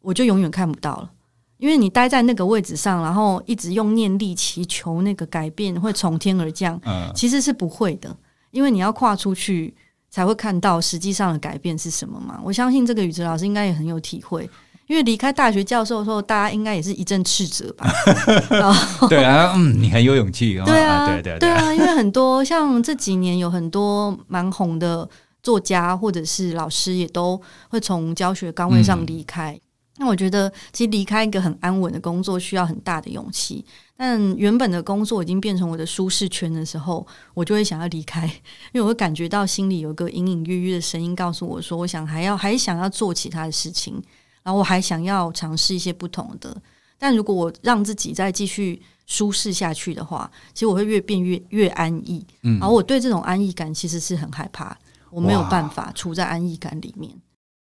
[0.00, 1.10] 我就永远看不到了。
[1.58, 8.16] 因为你待在那个位置上，然后一直用念力祈求那个改变会从天而降，嗯，其实是不会的。
[8.50, 9.74] 因为你要跨出去，
[10.08, 12.40] 才会看到实际上的改变是什么嘛。
[12.42, 14.48] 我相信这个宇哲老师应该也很有体会，
[14.86, 17.86] 因为离开大学教授的时候，大家应该也是一阵斥责吧。
[19.10, 20.54] 对啊，嗯，你很有勇气。
[20.64, 25.06] 对啊，对对对啊，因为很多像这几年有很多蛮红的
[25.42, 29.52] 作家或者是老师，也都会从教学岗位上离开。
[29.54, 29.60] 嗯
[30.00, 33.62] 那我觉得，其实离开一个很安稳的工作需要很大的勇气。
[33.98, 38.24] 但原本的工作已经变成我的舒适圈的时候，我就会想要离开，
[38.72, 44.02] 因为我会感觉到心里有个隐隐约约的声音告诉我说，我想还要还想要做其他的事情，
[44.42, 46.56] 然后我还想要尝试一些不同的。
[46.98, 52.26] 但如果我让自己再继续舒适下去的话，其实我会越变越越安逸。
[52.42, 54.74] 嗯，然后我对这种安逸感其实是很害怕，
[55.10, 57.12] 我没有办法处在安逸感里面。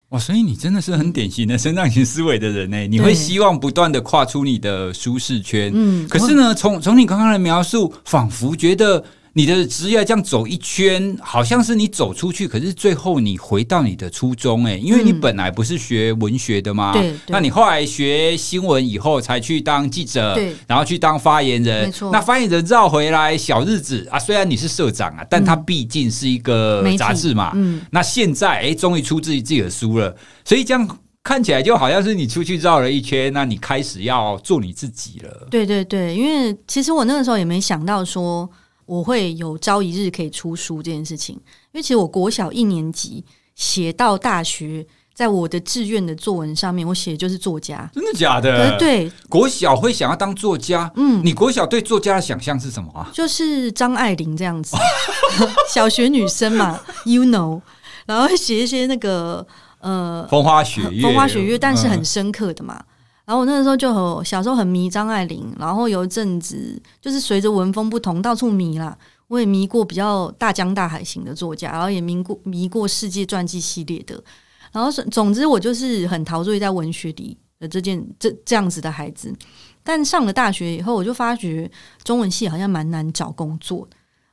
[0.09, 2.87] 哇，所以你真的是很典型的生长型思维的人呢。
[2.87, 9.03] 你会希望不断的跨出你的舒适圈，嗯，可是呢，从从你刚刚的描述，仿佛觉得。
[9.37, 16.91] 你的职业这样走一圈，好像是你走出去，可是最后你回到你的初衷，哎，因为你本来不是学文学的嘛？
[16.91, 22.09] 对，那你后来学新闻以后才去当记者，对，然后去当发言人，没错。
[22.11, 27.79] 那发言人绕回来小日子啊，虽然你是社长啊，但他毕竟是一个杂志嘛，嗯。
[27.91, 35.47] 那现在哎，终于出自己自己的书了，所以这样看起来就好像是你出去绕了一圈，那你开始要做你自己了。
[35.51, 38.49] 对对对，因为其实我那个时候也没想到说。
[38.87, 41.41] 我会有朝一日可以出书这件事情，因
[41.73, 43.23] 为其实我国小一年级
[43.53, 47.87] 写到大学，在我的志愿的作文上面，我写的就是作家。
[47.93, 48.77] 真的假的？
[48.79, 50.89] 对，国小会想要当作家。
[50.95, 53.11] 嗯，你国小对作家的想象是什么啊？
[53.13, 54.75] 就是张爱玲这样子，
[55.69, 57.61] 小学女生嘛，you know，
[58.05, 59.45] 然后写一些那个
[59.81, 62.77] 呃风花雪月，风花雪月，但是很深刻的嘛。
[62.79, 62.85] 嗯
[63.27, 68.97] 然后我那个时候就很小时候很迷张爱玲，然后有一阵子就是随着文风不同到处迷啦。
[69.27, 74.23] 我也迷过比较大江大海型的作家，然后也迷过迷过世界传记系列的。
[74.71, 79.35] 然后总之我就是很陶醉在文学里的这件这这样子的孩子。
[79.83, 81.69] 但上了大学以后，我就发觉
[82.05, 83.85] 中文系好像蛮难找工作，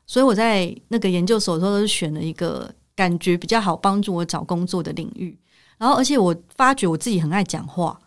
[0.06, 5.36] 所以我在那个研究所的时候都是选了一个感觉比较好帮助我找工作的领域。
[5.78, 7.98] 然后而且我发觉我自己很爱讲话。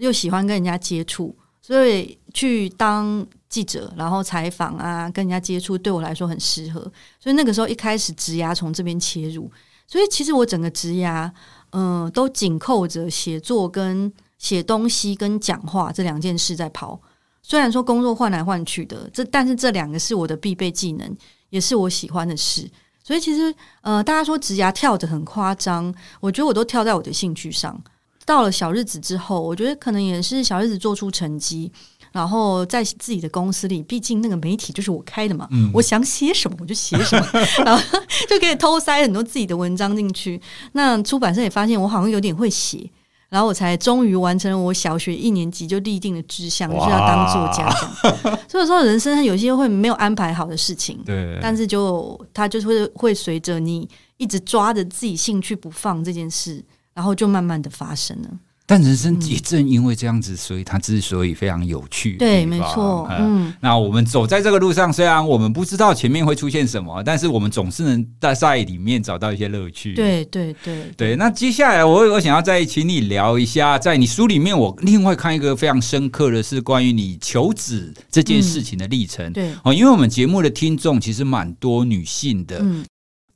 [0.00, 6.80] 又喜欢跟人家接触，所以去当记者，然后采访啊，跟人家接触，对我来说很适合。
[7.20, 9.50] 所以那个时候一开始职涯从这边切入，
[9.86, 11.30] 所以其实我整个职涯，
[11.72, 17.00] 嗯、都紧扣着写作、跟写东西、跟讲话这两件事在跑。
[17.42, 21.16] 虽然说工作换来换去的，这但是这两个是我的必备技能，
[21.50, 22.70] 也是我喜欢的事。
[23.02, 27.82] 所以其实，呃，大家说职涯跳得很夸张，我觉得我都跳在我的兴趣上。
[28.30, 31.72] 到了小日子之后，我觉得可能也是小日子做出成绩。
[32.12, 37.26] 然后在自己的公司里，毕竟那个媒体就是我开的嘛，嗯、我想写什么我就写什么，
[37.64, 37.82] 然后
[38.28, 40.40] 就可以偷塞很多自己的文章进去。
[40.72, 42.88] 那出版社也发现我好像有点会写，
[43.28, 47.68] 然后我才终于完成了我小学一年级就立定的志向，就是要当作家。
[48.48, 56.60] 所以说，人生有些会没有安排好的事情，对，但是就他就是会会随着你一直抓着自己兴趣不放这件事，
[56.94, 58.28] 然后就慢慢的发生了。
[58.66, 62.16] 但人生也正因为这样子，所以它之所以非常有趣。
[62.18, 63.04] 对，没错。
[63.10, 69.94] 嗯，那我们走在这个路上，虽然我们不知道前面会出现什么，但是我们总是能在在里面找到一些乐趣。
[69.94, 71.16] 对，对，对，对。
[71.16, 79.28] 那接下来，我我想要再请你聊一下，在你书里面，我另外看一个非常深刻的是关于你求子这件事情的历程。
[79.30, 82.60] 嗯、对，哦，因为我们节目的听众其实蛮多女性的。
[82.60, 82.84] 嗯。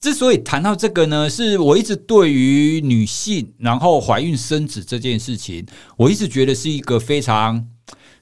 [0.04, 5.64] 之所以谈到这个呢，是我一直对于女性然后怀孕生子这件事情，
[5.96, 7.66] 我一直觉得是一个非常。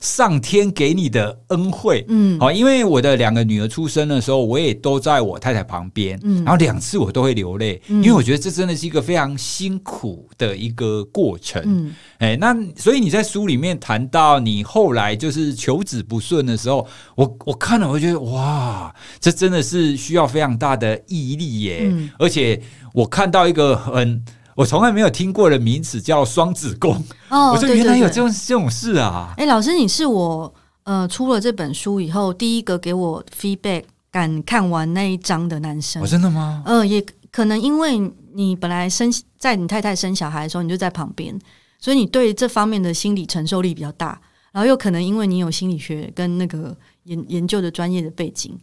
[0.02, 16.84] 上天给你的恩惠，嗯，好，因为我的两个女儿出生的时候，我也都在我太太旁边，嗯，然后两次我都会流泪，嗯，因为我觉得这真的是一个非常辛苦的一个过程，嗯，哎，那所以你在书里面谈到你后来就是求子不顺的时候，
[17.14, 22.60] 我我看了，我觉得哇，这真的是需要非常大的毅力耶，嗯，而且
[22.92, 24.24] 我看到一个很。
[24.54, 26.94] 我从来没有听过的名词叫双子宫
[27.28, 29.32] 哦，我说原来有这种这种事啊！
[29.36, 30.52] 哎，老师，你是我
[30.84, 36.02] 呃出了这本书以后第一个给我 feedback 敢看完那一章的男生。
[36.02, 36.62] 哦，真的吗？
[36.66, 37.98] 嗯、呃，也可能因为
[38.34, 41.38] 你本来生在你太太生小孩的时候，你就在旁边，
[41.78, 44.20] 所以你对这方面的心理承受力比较大。
[44.52, 48.54] 然后又可能因为你有心理学跟那个研研究的专业的背景。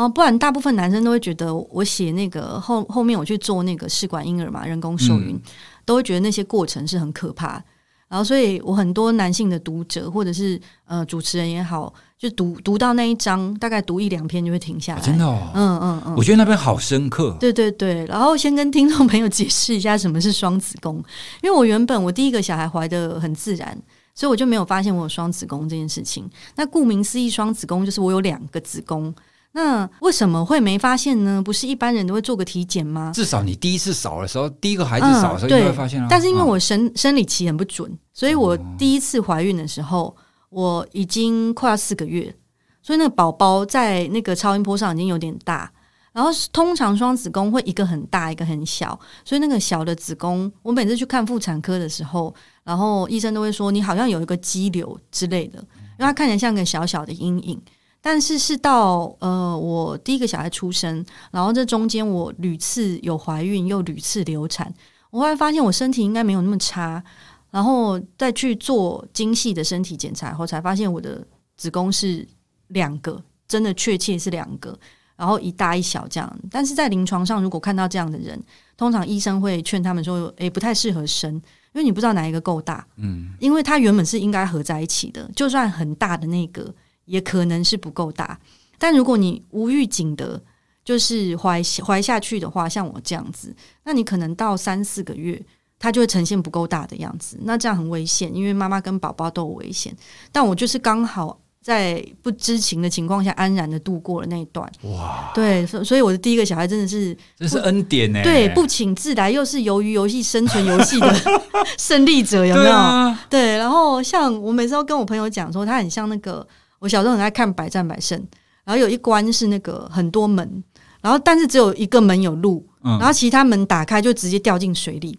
[0.00, 5.42] 然后，不然大部分男生都会觉得我写那个后后面我去做那个试管婴儿嘛，人工受孕，嗯、
[5.84, 7.62] 都会觉得那些过程是很可怕。
[8.08, 15.00] 然后，所以我很多男性的读者或者是呃主持人也好，就读读到那一章，大概读一两篇就会停下来。
[15.00, 17.36] 啊、真的哦，嗯嗯嗯，我觉得那边好深刻。
[17.38, 20.96] 对对对，然后先跟听众朋友解释一下什么是双子宫，
[21.42, 23.78] 因为我原本我第一个小孩怀的很自然，
[24.14, 26.26] 所以我就没有发现我有双子宫这件事情。
[26.56, 29.14] 那顾名思义，双子宫就是我有两个子宫。
[29.52, 31.42] 那为什么会没发现呢？
[31.42, 33.10] 不是一般人都会做个体检吗？
[33.12, 36.06] 至少你第一次扫的时候，第一个孩子扫的时候，你会发现、啊。
[36.08, 40.16] 但是因为我生、嗯、生理期很不准，所以我第一次怀孕的时候，
[40.50, 42.32] 我已经快要四个月，
[42.80, 45.70] 所以那个宝宝在那个超音波上已经有点大。
[46.12, 52.34] 然后通常双子宫会一个很大，一个很小，所以那个小的子宫，我每次去看妇产科的时候，
[52.64, 57.60] 然后医生都会说你好像有一个肌瘤之类的，因为它看起来像个小小的阴影。
[58.02, 64.72] 但是是到呃，我第一个小孩出生，然后这中间我屡次有怀孕，又屡次流产，
[65.10, 67.02] 我后来发现我身体应该没有那么差，
[67.50, 71.22] 然后再去做精细的身体检查后，才发现我的
[71.58, 72.26] 子宫是
[72.68, 74.74] 两个，真的确切是两个，
[75.16, 76.38] 然后一大一小这样。
[76.50, 78.42] 但是在临床上，如果看到这样的人，
[78.78, 81.42] 通常医生会劝他们说：“诶，不太适合生，因
[81.74, 86.74] 为你不知道哪一个够大，嗯，因为它原本是应该合在一起的，就算很大的那个。”
[87.10, 88.38] 也可能是不够大，
[88.78, 90.40] 但如果你无预警的，
[90.84, 93.52] 就是怀怀下去的话，像我这样子，
[93.82, 95.42] 那你可能到三四个月，
[95.76, 99.92] 它就会呈现不够大的样子，那这样很危险，因为妈妈跟宝宝都有危险。
[100.30, 104.70] 但我就是刚好在不知情的情况下，安然的度过了那一段。
[104.82, 108.22] 哇，对，所以我的第一个小孩真的是，这是恩典呢。
[108.22, 111.12] 对，不请自来，又是由于游戏生存游戏的
[111.76, 112.66] 胜利者，有没有？
[112.66, 116.46] 对啊，对，然后像我每次都跟我朋友讲说，他很像那个。
[116.80, 118.18] 我小时候很爱看《百战百胜》，
[118.64, 120.64] 然后有一关是那个很多门，
[121.00, 125.16] 然后但是只有一个门有路，然后其他门打开就直接掉进水里。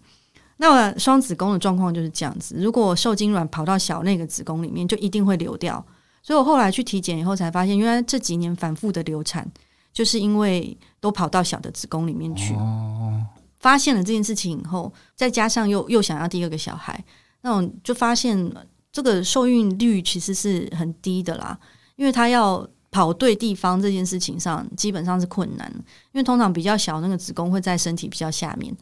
[0.58, 5.84] 那双子宫的状况就是这样子，如果受精卵跑到小那个子宫里面，就一定会流掉。
[6.24, 9.48] 所以我后来去体检以后才发现，原来这几年反复的流产，
[9.94, 12.56] 就是因为都跑到小的子宫里面去。
[13.60, 17.04] 发现了这件事情以后，再加上又又想要第二个小孩，
[17.42, 18.52] 那我就发现。
[18.92, 21.58] 这个受孕率其实是很低的啦，
[21.96, 25.72] 因为他要跑对地方这件事情上基本上是困难，
[26.12, 28.76] 因为通常比较小那个子宫会在身体比较下面，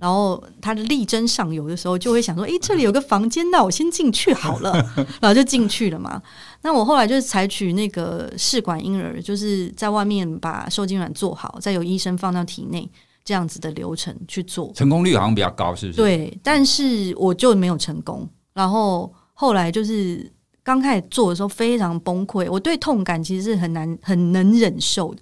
[0.00, 4.72] 然后他的力争上游的时候就会想说：“诶，这里有个房间，那我先进去好了。
[5.22, 6.20] ”然后就进去了嘛。
[6.62, 12.90] 那我后来就是采取那个试管婴儿，就是在外面把受精卵做好，再由医生放到体内
[13.22, 15.96] 这样子的流程去做，成功率好像比较高，是不是？
[15.98, 19.12] 对，但是我就没有成功，然后。
[19.42, 20.30] 后来就是
[20.62, 25.20] 刚开始做的时候非常崩溃，我对痛感其实是很难很能忍受的。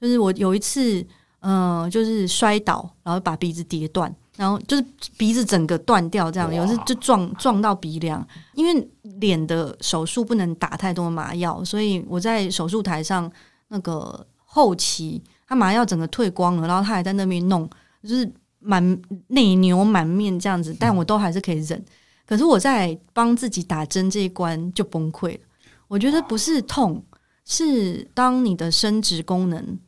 [0.00, 1.04] 就是我有一次，
[1.40, 4.82] 嗯、呃，就是摔倒，然后把鼻子跌断，然后就是
[5.18, 8.26] 鼻子整个断掉，这样有时就撞撞到鼻梁。
[8.54, 8.88] 因为
[9.20, 13.30] 脸的手术不能打太多麻药，所以我在手术台上
[13.68, 17.68] 那个后期，他麻药整个退光了，然后他还在那边弄，
[18.02, 21.84] 就是满内牛满面这样子，但我都还是可以忍。
[22.28, 25.40] 可是我在帮自己打针这一关就崩溃了。
[25.86, 27.02] 我觉得不是痛，
[27.46, 29.78] 是当你的生殖功能、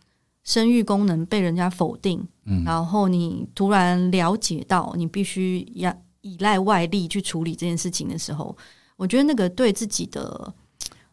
[0.42, 8.56] 生育功能被人家否定，嗯，然后你突然了解到你必须要依赖外力去处理这件事情的时候，
[8.96, 10.50] 我觉得那个对自己的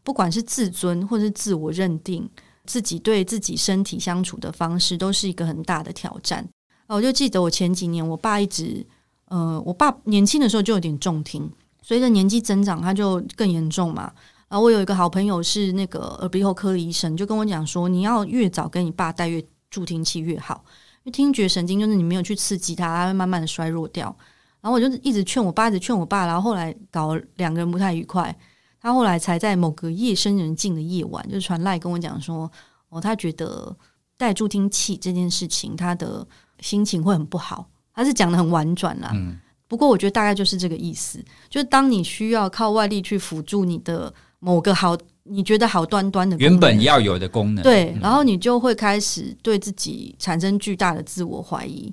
[0.03, 2.25] 不管是自尊或是自我认定，
[2.65, 6.47] 自己对自己身体相处的方式，都是一个很大的挑战。
[6.87, 8.87] 我就记得我前几年，我爸一直。
[9.29, 11.51] 呃，我爸年轻的时候就有点重听，
[11.81, 14.11] 随着年纪增长，他就更严重嘛。
[14.49, 20.63] 然后我有一个好朋友是那个耳鼻喉科医生，就跟我讲说，你要越早跟你爸戴越助听器越好，
[21.03, 24.15] 因为听觉神经就是你没有去刺激它，它会慢慢的衰弱掉。
[24.61, 28.33] 然后我就一直劝我爸，一直劝我爸，然后后来搞两个人不太愉快，
[28.79, 32.49] 他后来才在某个夜深人静的夜晚，就传赖跟我讲说，
[32.89, 33.75] 哦，他觉得
[34.17, 36.25] 戴助听器这件事情，他的
[36.61, 37.69] 心情会很不好。
[37.97, 39.35] 他是讲的很婉转啦，嗯，
[39.67, 41.19] 不过我觉得大概就是这个意思，
[41.49, 51.91] 就是当你需要靠外力去辅助你的某个好，你觉得好端端的原本要有的功能，对，然后你就会开始对自己产生巨大的自我怀疑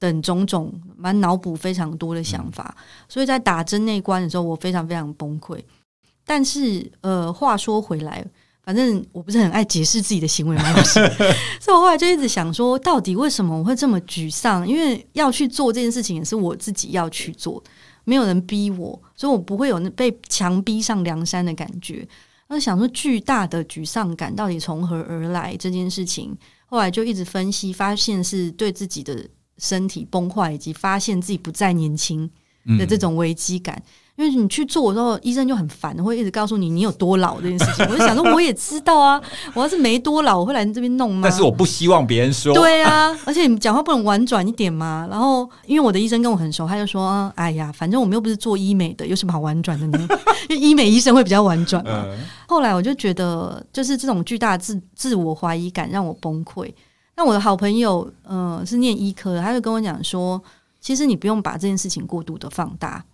[0.00, 2.76] 等种种，蛮脑补非常多的想法，
[3.08, 5.60] 所以在打针那一关的时候，我非常非常崩溃。
[6.26, 8.26] 但是，呃，话说回来。
[8.64, 10.82] 反正我不是很爱解释自己的行为嘛，
[11.60, 14.66] 所以我后来就一直想说，到底为什么我会这么沮丧？
[14.66, 17.62] 因为要去做这件事情也是我自己要去做，
[18.04, 22.08] 没有人逼我，所以我不会有那被强逼上梁山的感觉。
[22.48, 25.56] 那想说巨大的沮丧感到底从何而来？
[25.58, 26.36] 这件事情
[26.66, 32.30] 后来就一直分析，发现是对自己的身体崩坏，以及发现自己不再年轻
[32.78, 33.82] 的这种危机感。
[34.16, 37.84] 因为你去做的时候，医生就很烦，会一直告诉你你有多老这件事情。
[37.90, 39.20] 我就想说，我也知道啊，
[39.54, 41.22] 我要是没多老，我会来这边弄吗？
[41.24, 42.54] 但是我不希望别人说。
[42.54, 45.08] 对啊，而且你讲话不能婉转一点吗。
[45.10, 50.08] 然后，因为我的医生跟我很熟，他就说：“哎呀，反正我们又不是做医美的，有什么好婉转的呢？
[50.48, 52.04] 因为医美医生会比较婉转嘛。
[52.06, 56.72] 嗯”后来我就觉得，就是这种巨大的自自我怀疑感让我崩溃。
[57.16, 60.40] 那我的好朋友，嗯、呃，是念医科的，他就跟我讲说
[60.80, 63.04] ：“其实你不用把这件事情过度的放大。”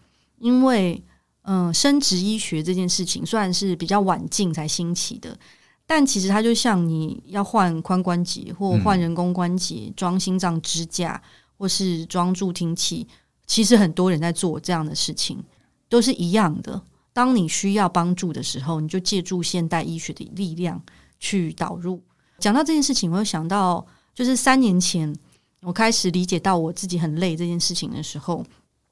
[0.41, 1.01] 因为，
[1.43, 5.39] 嗯，生殖医学这件事情虽然是比较晚近才兴起的，
[5.87, 11.21] 但其实它就像你要换髋关节或换人工关节、装心脏支架
[11.57, 13.07] 或是装助听器，
[13.47, 15.43] 其实很多人在做这样的事情，
[15.89, 16.81] 都是一样的。
[17.13, 20.83] 当你需要帮助的时候，你就借助现代医学的力量
[21.19, 22.03] 去导入。
[22.39, 25.15] 讲到这件事情，我又想到，就是三年前
[25.61, 28.43] 我开始理解到我自己很累这件事情的时候，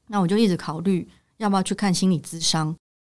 [0.09, 1.09] 那我就一直考虑。
[1.39, 2.75] 要不要去看心理咨商？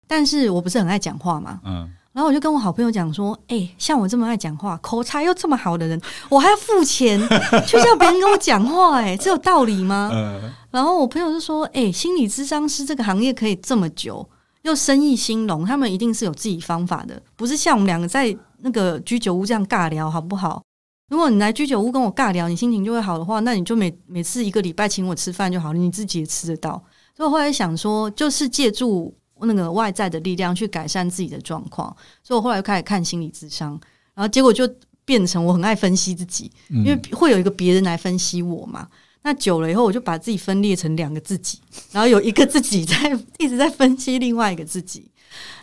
[0.07, 7.19] 但是我不是很爱讲话嘛，嗯，然后我就跟我好朋友讲说，哎、欸，像我这么爱讲话、口才又这么好的人， 我还要付钱
[7.67, 10.09] 去叫别人跟我讲话、欸，哎，这有道理吗？
[10.11, 14.27] 嗯，然后我朋友就说，哎、欸，心理咨商师这个行业可以这么久，
[14.63, 20.61] 又生意兴隆，他们一定是有自己方法的，不是像我们两个在那个居酒屋这样尬聊，好不好？
[21.11, 26.81] 如果你来居酒屋跟我尬聊，你心情就会好的话，那你就每每次一个礼拜请我吃饭就好了，你自己也吃得到。
[27.19, 31.93] 所以我后来想说，就是借助那个外在的力量去改善自己的状况。
[32.23, 33.71] 所以我后来又开始看心理智商，
[34.13, 34.65] 然后结果就
[35.03, 38.87] 变成我很爱分析自己，因为会有一个别人来分析我嘛。
[39.21, 41.59] 那久了以后，我就把自己分裂成两个自己，
[41.91, 42.95] 然后有一个自己在
[43.37, 45.11] 一直在分析另外一个自己。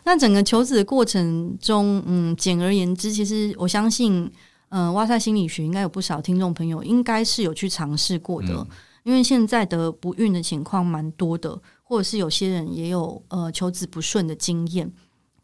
[0.05, 4.31] 那整个求子的过程中，嗯，简而言之，其实我相信，
[4.69, 8.53] 嗯，哇塞心理学应该有不少听众朋友应该是有去尝试过的。
[8.53, 8.67] 嗯
[9.07, 14.93] 因为现在的不孕的情况蛮多的，或者是有些人也有呃求子不顺的经验，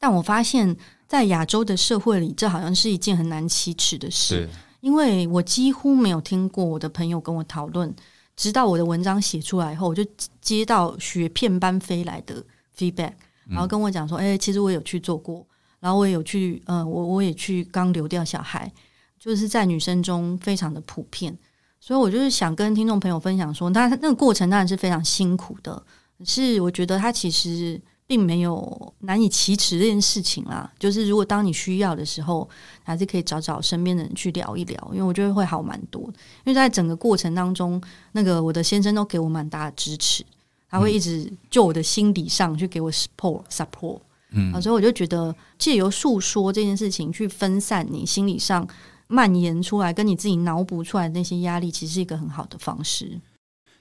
[0.01, 4.49] 但我发现，在亚洲的社会里，这好像是一件很难启齿的事。
[4.81, 7.95] 因为我几乎没有听过我的朋友跟我讨论，
[8.35, 10.05] 直到我的文章写出来后，我就
[10.41, 12.45] 接到雪片般飞来的
[12.77, 13.13] feedback，
[13.49, 15.47] 然后跟我讲说：“哎，其实我有去做过，
[15.79, 18.73] 然后我也有去，呃，我我也去刚流掉小孩，
[19.21, 21.39] 就是在女生中非常的普遍。”
[21.85, 25.83] 所以，我就是想跟听众朋友分享说，那那个过程当然是非常辛苦的，
[26.25, 30.71] 是我觉得他其实并没有难以启齿这件事情啦。
[30.79, 32.49] 就是如果当你需要的时候，
[32.85, 36.01] 还是可以找找身边的人去聊一聊，因为我觉得会好蛮多。
[36.05, 36.13] 因
[36.45, 40.25] 为在整个过程当中，那个我的先生都给我蛮大的支持，
[40.71, 43.99] 他会一直就我的心理上去给我 support support。
[44.31, 48.65] 嗯，所以我就觉得借由诉说这件事情，去分散你心理上。
[49.13, 53.21] 蔓延出来，跟你自己脑补出来的那些压力，其实是一个很好的方式。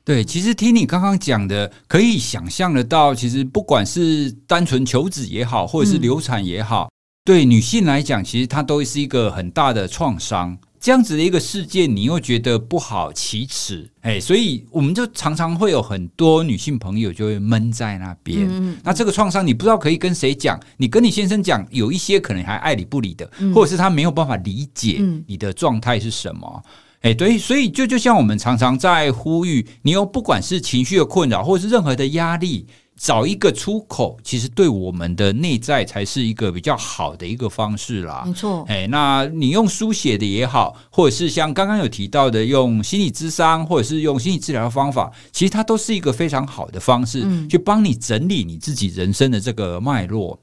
[0.03, 6.91] 对，其实听你刚刚讲的，可以想象得到，其实不管是单纯求子也好，或者是流产也好，嗯、
[7.23, 10.57] 对女性来讲，其实它都是一个很大的创伤。
[10.81, 18.47] 这样子的一个事件，你又觉得不好启齿，哎，所以我们就常常会有很多女性朋友就会闷在那边。
[18.49, 26.63] 嗯、那这个创伤，你不知道可以跟谁讲，你跟你先生讲，有一些可能还爱理不理的，嗯、或者是他没有办法理解你的状态是什么。
[27.01, 32.65] 哎，对，所以就就像我们常常在呼吁，你有不管是情绪的困扰，或者是任何的压力。
[32.97, 38.23] 找一个出口，其实对我们的内在才是一个比较好的一个方式啦。
[38.25, 50.39] 没错，哎，那你用书写的也好，或者是像刚刚有提到的用心理咨商，或者是用心理治疗的方法，其实它都是一个非常好的方式，嗯，去帮你整理你自己人生的这个脉络。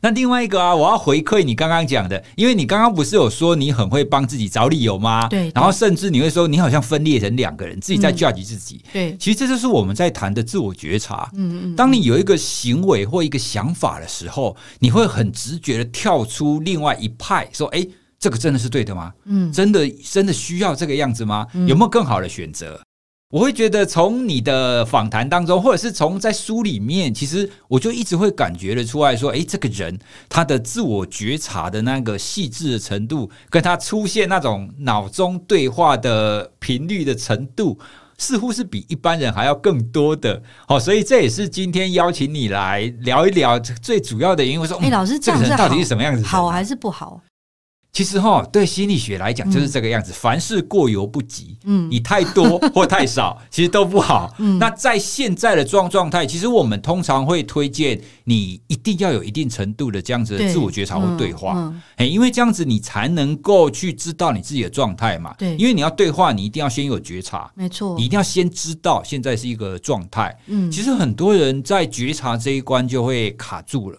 [0.00, 5.26] 那另外一个啊，我要回馈你刚刚讲的，因为你刚刚不是有说你很会帮自己找理由吗？
[5.28, 5.52] 对，对。
[5.54, 8.80] 然后甚至你会说你好像分裂成两个人，自己在 judge 自己。
[8.84, 11.30] 嗯、对，其实这就是我们在谈的自我觉察。
[11.34, 11.76] 嗯嗯。
[11.76, 17.86] 当你有一个行为或一个想法的时候，你会很直觉的跳出另外一派，说：“哎，
[18.18, 19.12] 这个真的是对的吗？
[19.24, 21.46] 嗯，真的真的需要这个样子吗？
[21.66, 22.80] 有没有更好的选择？”
[23.34, 37.76] 我会觉得，从你的访谈当中，或者是从在书里面，其实我就一直会感觉得出来说，诶，这个人他的自我觉察的那个细致的程度，跟他出现那种脑中对话的频率的程度，
[38.18, 40.40] 似乎是比一般人还要更多的。
[40.68, 44.60] 好，所以这也是今天邀请你来聊一聊最主要的原因。
[44.60, 46.22] 我说，诶，老师，这个人 到底是什么样子？
[46.22, 47.20] 好还是不好？
[47.94, 50.10] 其实哈，对心理学来讲就是这个样子。
[50.10, 54.34] 嗯、凡事过犹不及，嗯，你太多或太少， 其实都不好。
[54.38, 65.32] 嗯，那在现在的状状态，其实我们通常会推荐你一定要有一定程度的这样子的自我觉察或对话，嗯，嗯，因为这样子你才能够去知道你自己的状态嘛。
[65.38, 70.36] 对，因为你要对话，你一定要先有觉察，没错，你一定要先知道现在是一个状态。
[70.48, 73.98] 嗯，其实很多人在觉察这一关就会卡住了。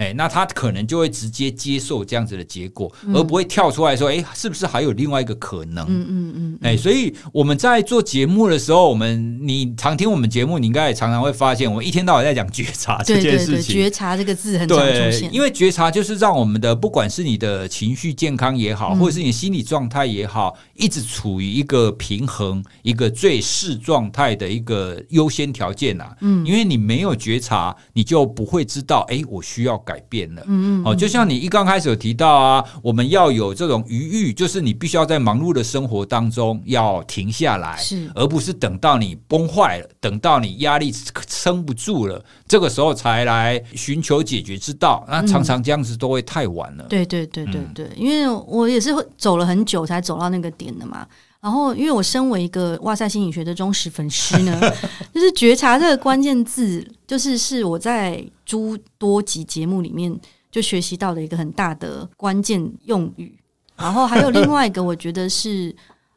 [0.00, 6.58] 哎，那他可能就会直接接受这样子的结果，嗯、而不会跳出来说：“哎，是不是还有另外一个可能？”嗯嗯嗯。
[6.62, 13.46] 哎、嗯，所以我们在做节目的时候，我们你常听我们节目，你应该也常常会发现，我们一天到晚在讲觉察这件事情。
[13.46, 15.20] 对对对，觉察这个字很常出现。
[15.20, 26.16] 对，因为觉察就是让我们的不管是你的情绪健康也好，嗯、或者是你心理状态也好，一直处于一个平衡、一个最适状态的一个优先条件呐、啊。
[26.22, 29.78] 嗯，因为你没有觉察，你就不会知道，哎，我需要。
[29.90, 40.92] 改变了，嗯嗯，哦，就像你一刚开始有提到啊，我们要有这种余裕，就是你必须要在忙碌的生活当中要停下来，是，而不是等到你崩坏了，等到你压力
[41.26, 45.04] 撑不住了，这个时候才来寻求解决之道。
[45.08, 46.84] 那常常这样子都会太晚了。
[46.88, 51.04] 对对对对对，因为我也是走了很久才走到那个点的嘛。
[51.42, 54.60] 然后，因为我身为一个哇塞心理学的忠实粉丝呢，
[55.10, 60.14] 就是觉察这个关键字，就是是我在诸多集节目里面
[60.50, 63.34] 就学习到的一个很大的关键用语。
[63.74, 65.74] 然后还有另外一个，我觉得是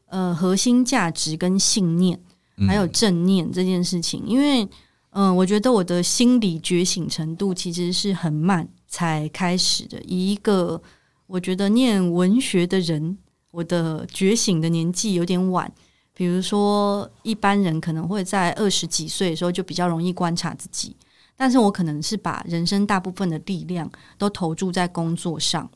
[0.08, 2.20] 呃核心价值跟信念，
[2.68, 4.22] 还有正念这件事情。
[4.28, 4.64] 因为
[5.12, 10.02] 嗯、呃，我觉得我的心理觉醒程度其实是很慢才开始的。
[10.06, 10.82] 以一个
[11.28, 13.18] 我觉得念文学的人。
[13.54, 15.72] 我的觉醒的年纪有点晚，
[16.12, 20.96] 比如说一般人可能会在二十几岁的时候就比较容易观察自己，
[21.38, 23.88] 但是我可能是把人生大部分的力量
[24.18, 25.70] 都投注在工作上，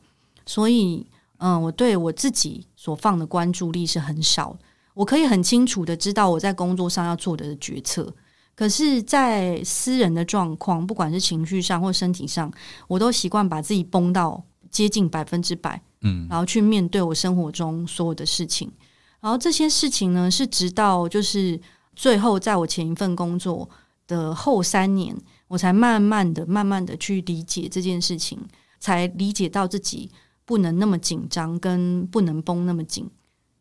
[0.44, 1.06] 所以，
[1.36, 4.58] 嗯，我对我自己所放的关注力是很少。
[4.94, 8.12] 我可以很清楚的知道我在工作上要做的决策，
[8.56, 12.52] 可是，在私人的状况，不管是情绪上或身体上，
[12.88, 15.80] 我都习惯把自己崩到接近百分之百。
[16.02, 18.70] 嗯，然后去面对我生活中所有的事情，
[19.20, 21.60] 然后这些事情呢，是直到就是
[21.96, 23.68] 最后，在我前一份工作
[24.06, 25.16] 的后三年，
[25.48, 28.38] 我才慢慢的、慢慢的去理解这件事情，
[28.78, 30.10] 才理解到自己
[30.44, 33.08] 不能那么紧张，跟不能绷那么紧。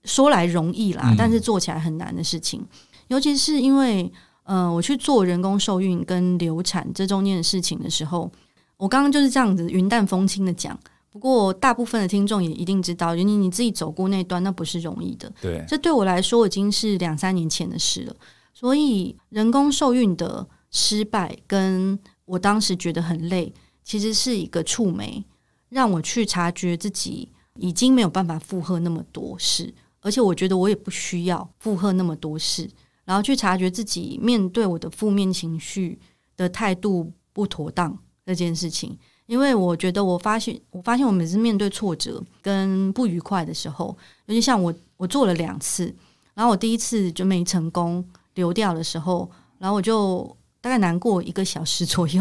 [0.04, 2.64] 说来容易啦，但是做起来很难的事情，
[3.08, 4.10] 尤其是因为，
[4.44, 8.32] 呃，我去做人工受孕跟流产这中间的事情的时候，
[8.78, 10.80] 我刚刚就是这样子云淡风轻的讲。
[11.18, 15.34] 不过，大部分的听众也一定知道，你你自己走过那段，那不是容易的。
[15.42, 18.16] 对，这对我来说已经是两三年前的事了。
[18.54, 23.52] 所以，人工受孕的失败，跟我当时觉得很累，
[23.84, 25.26] 其实是一个触媒，
[25.70, 32.70] 让我去察觉自己已经没有办法负荷那么多事，而且我觉得我也不需要负荷那么多事，
[33.06, 35.98] 然后去察觉自己面对我的负面情绪
[36.36, 38.96] 的态度不妥当这件事情。
[39.28, 45.94] 因为我觉得，我发现，我发现我每次面对挫折跟不愉快的时候，尤其像我，我做了两次，
[46.34, 48.04] 然后我第一次就没成功，
[48.34, 52.20] 流掉的时候，然后我就大概难过一个小时 左右，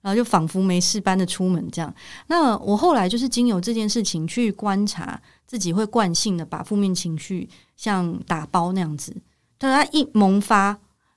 [0.00, 1.94] 然后就仿佛没事般的出门这样。
[2.26, 9.14] 那我后来就是经由这件事情去观察自己，会惯性的把负面情绪像打包那样子，
[9.58, 10.68] 等它一萌发，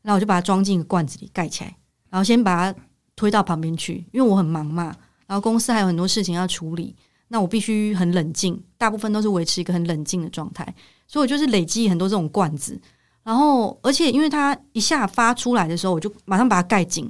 [0.02, 1.78] 然后我就把它装进一个罐子里盖起来，
[2.10, 2.80] 然后先把它
[3.16, 4.96] 推到旁边去，因为我很忙嘛，
[5.30, 6.94] 然后公司还有很多事情要处理。
[7.32, 10.66] 那我必须很冷静，大部分都是维持一个很冷静的状态，
[11.06, 12.82] 所以我就是累积很多这种罐子，
[13.22, 17.08] 然后而且因为它一下发出来的时候，我就马上把它盖紧，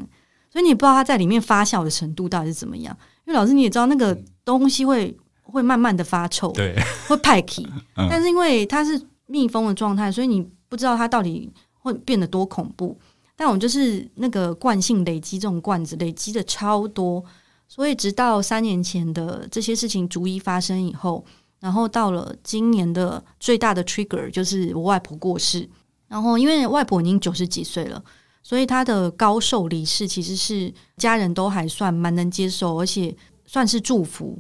[0.51, 2.93] 所以你也不知道它在里面发酵的程度到底是怎么样。
[3.25, 4.13] 因为老师你也知道，那个
[4.43, 6.75] 东西会会慢慢的发臭，对，
[7.07, 7.65] 会派气，
[7.95, 12.99] 但是因为它是密封的状态，所以你不知道它到底会变得多恐怖。
[13.37, 17.23] 但我就是那个惯性累积这种罐子，累积的超多。
[17.71, 21.23] 所以，直到三年前的这些事情逐一发生以后，
[21.59, 25.69] 然后到了今年的最大的 trigger 就是我外婆过世。
[26.07, 28.03] 然后，因为外婆已经九十几岁了，
[28.41, 33.15] 所以她的高寿离世其实是家人都还算蛮能接受，而且
[33.45, 34.39] 算是祝福，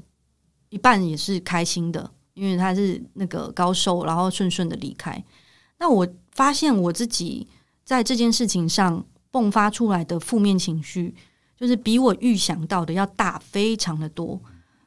[0.69, 5.23] 一半也是开心的，因为她是那个高寿，然后顺顺的离开。
[5.77, 7.47] 那我发现我自己
[7.85, 11.13] 在这件事情上迸发出来的负面情绪。
[11.59, 14.39] 就是比我预想到的要大非常的多，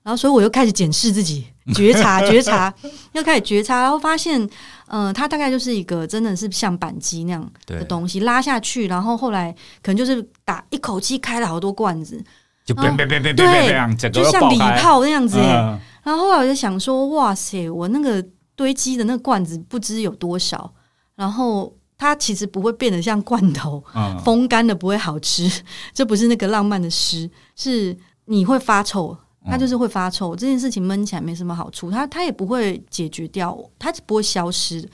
[0.03, 1.45] 然后所以我又开始检视自己，
[1.75, 2.73] 觉察觉察，
[3.12, 4.41] 又开始觉察，然后发现，
[4.87, 9.53] 嗯、呃，它大概就是一个真的是像扳机那样的东西拉下去，然后后来
[9.83, 12.25] 可能就是打一口气开了好多罐子，
[12.64, 13.47] 就别别别别别
[13.95, 15.37] 对，就像礼炮那样子。
[15.39, 18.25] 嗯、然后后来我就想说，哇塞，我那个
[18.57, 20.73] 堆积的那个罐子不知有多少，
[21.14, 21.77] 然后。
[22.03, 23.81] 它其实不会变得像罐头，
[24.25, 25.49] 风干的不会好吃，
[25.95, 30.35] 这不是那个浪漫的诗，是你会发臭，它就是会发臭。
[30.35, 34.85] 这件事情闷起来没什么好处，它它也不会解决掉，它不会消失，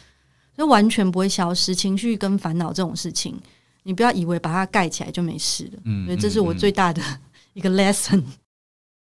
[0.55, 1.75] 就完全不会消失。
[1.75, 3.41] 情绪跟烦恼这种事情，
[3.85, 5.81] 你不要以为把它盖起来就没事了。
[5.87, 7.03] 嗯，所以这是我最大的
[7.55, 8.23] 一个 lesson。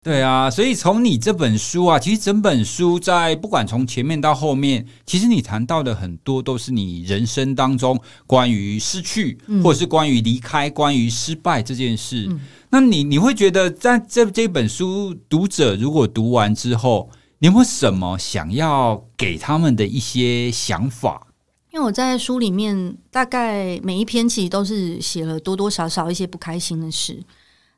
[0.01, 12.27] 对啊，所以从你这本书啊，其实整本书在不管从前面到后面，其实你谈到的很多都是你人生当中关于失去，嗯、或者是关于离开、关于失败这件事。
[12.31, 12.41] 嗯、
[12.71, 21.27] 那你你会觉得，在这这本书读者如果读完之后，你有没有什么想要给他们的一些想法？
[21.73, 27.23] 因为我在书里面大概每一篇其实都是写了多多少少一些不开心的事。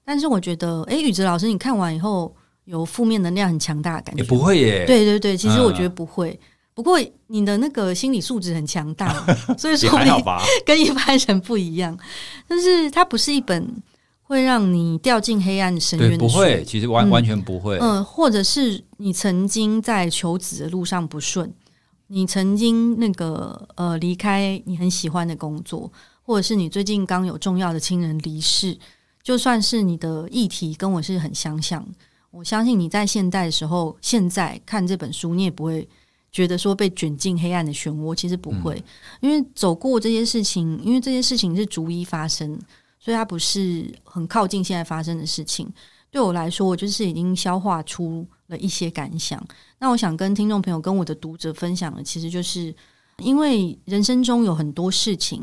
[0.04, 2.34] 但是我觉得，哎，宇哲老师，你看完以后
[2.64, 4.22] 有负面能量很强大的感觉？
[4.22, 4.84] 也不会耶。
[4.86, 6.30] 对对对，其实我觉得不会。
[6.30, 6.98] 嗯、不过
[7.28, 9.12] 你的那个心理素质很强大，
[9.56, 10.10] 所以说你
[10.66, 11.96] 跟一般人不一样。
[12.48, 13.72] 但是它不是一本
[14.22, 17.78] 会让你掉进黑暗深渊的书，不会，其实完、嗯、完全不会。
[17.78, 21.52] 嗯，或者是你曾经在求子的路上不顺，
[22.08, 25.92] 你曾经那个呃离开你很喜欢的工作，
[26.22, 28.76] 或者是你最近刚有重要的亲人离世。
[29.22, 31.86] 就算是你的议题跟我是很相像，
[32.30, 35.86] 我相信你在现代的时候，现在看这本书，你也不会
[36.32, 38.82] 觉得说被卷进黑暗的漩涡，其实不会，
[39.20, 42.58] 因为走过这些事情，因为这些事情是逐一发生，
[42.98, 45.70] 所以它不是很靠近现在发生的事情。
[46.10, 49.40] 对我来说，我就是已经消化出了一些感想。
[49.78, 52.74] 那我想跟听众朋友、跟我的读者分享的，其实就是
[53.18, 55.42] 因为人生中有很多事情，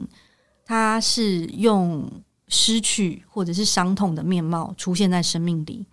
[0.66, 2.10] 它是用。
[2.48, 5.86] 失去或者是伤痛的面貌出现在生命里，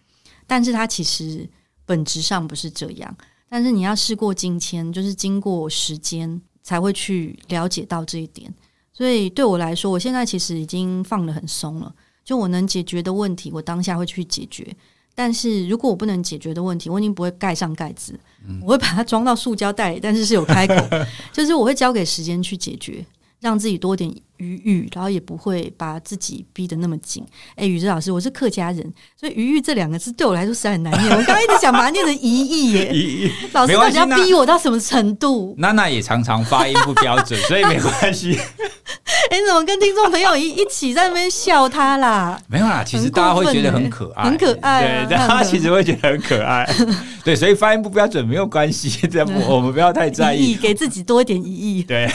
[0.47, 1.49] 但是它其实
[1.85, 3.17] 本质上不是这样。
[3.49, 8.53] 但是你要事过境迁，就是经过时间才会去了解到这一点。
[8.93, 11.95] 所以对我来说，我现在其实已经放得很松了。
[12.25, 14.75] 就我能解决的问题，我当下会去解决。
[15.15, 18.19] 但是如果我不能解决的问题，我已经不会盖上盖子，
[18.63, 20.75] 我会把它装到塑胶袋里，但是是有开口，
[21.33, 23.05] 就是我会交给时间去解决。
[23.45, 27.23] 让自己多点余裕，然后也不会把自己逼得那么紧。
[27.57, 28.83] 哎，宇哲老师，我是客家人，
[29.21, 31.11] 所以“余裕”这两个字对我来说实在很难念。
[31.11, 32.89] 我刚刚一直想把它念成“一亿”耶。
[32.97, 35.55] 一亿，老师到底要逼我到什么程度？
[35.59, 38.35] 娜娜也常常发音不标准，所以没关系。
[39.31, 42.41] 哎，你怎么跟听众朋友一一起在那边笑他啦？
[42.49, 45.07] 没有啦，其实大家会觉得很可爱，很可爱啊。
[45.07, 46.67] 对，大家其实会觉得很可爱。
[47.23, 50.55] 对，所以发音不标准没有关系，这样我们不要太在意。
[50.55, 51.83] 给自己多一点意义。
[51.83, 52.11] 对。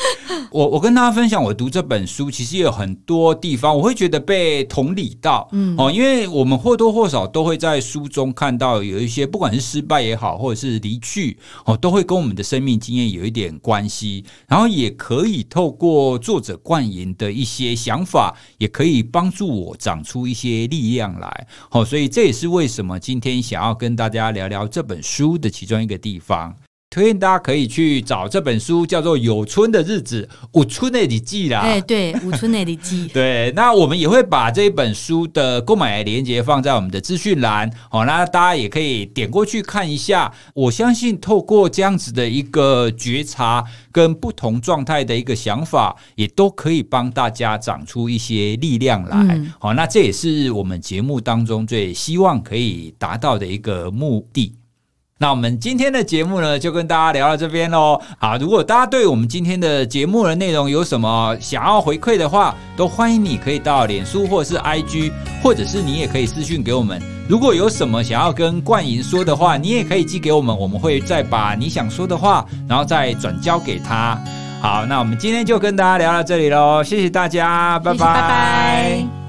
[0.50, 26.54] 我我跟大家分享，我读这本书，其实也有很多地方，我会觉得被同理到，嗯，哦，因为我们或多或少都会在书中看到有一些，不管是失败也好，或者是离去，哦，都会跟我们的生命经验有一点关系，然后也可以透过作者冠言的一些想法，也可以帮助我长出一些力量来，哦，所以这也是为什么今天想要跟大家聊聊这本书的其中一个地方。
[26.90, 30.28] 推荐大家可以去找这本书，叫做《有春的日子》，
[30.58, 31.60] 五春的日记啦。
[31.60, 33.06] 哎，对，五春的日记。
[33.14, 40.32] 对，那我们也会把这一本书的购买链接放在我们的资讯栏，好，那大家也可以点过去看一下。
[40.52, 49.40] 我相信透过这样子的一个觉察跟不同状态的一个想法，也都可以帮大家长出一些力量来。
[49.60, 54.56] 好，那这也是我们节目当中最希望可以达到的一个目的。
[55.22, 58.00] 那我们今天的节目呢，就跟大家聊到这边喽。
[58.18, 65.12] 好，如果大家对我们今天的节目的内容有什么想要回馈的话，都欢迎你可以到脸书或是 IG，
[65.42, 66.98] 或者是你也可以私讯给我们。
[67.28, 74.18] 如果有什么想要跟冠吟说的话，你也可以寄给我们，我们会再把你想说的话，然后再转交给他。
[74.62, 77.98] 好，那我们今天就跟大家聊到这里喽，谢谢大家，拜拜。
[77.98, 79.19] 拜拜。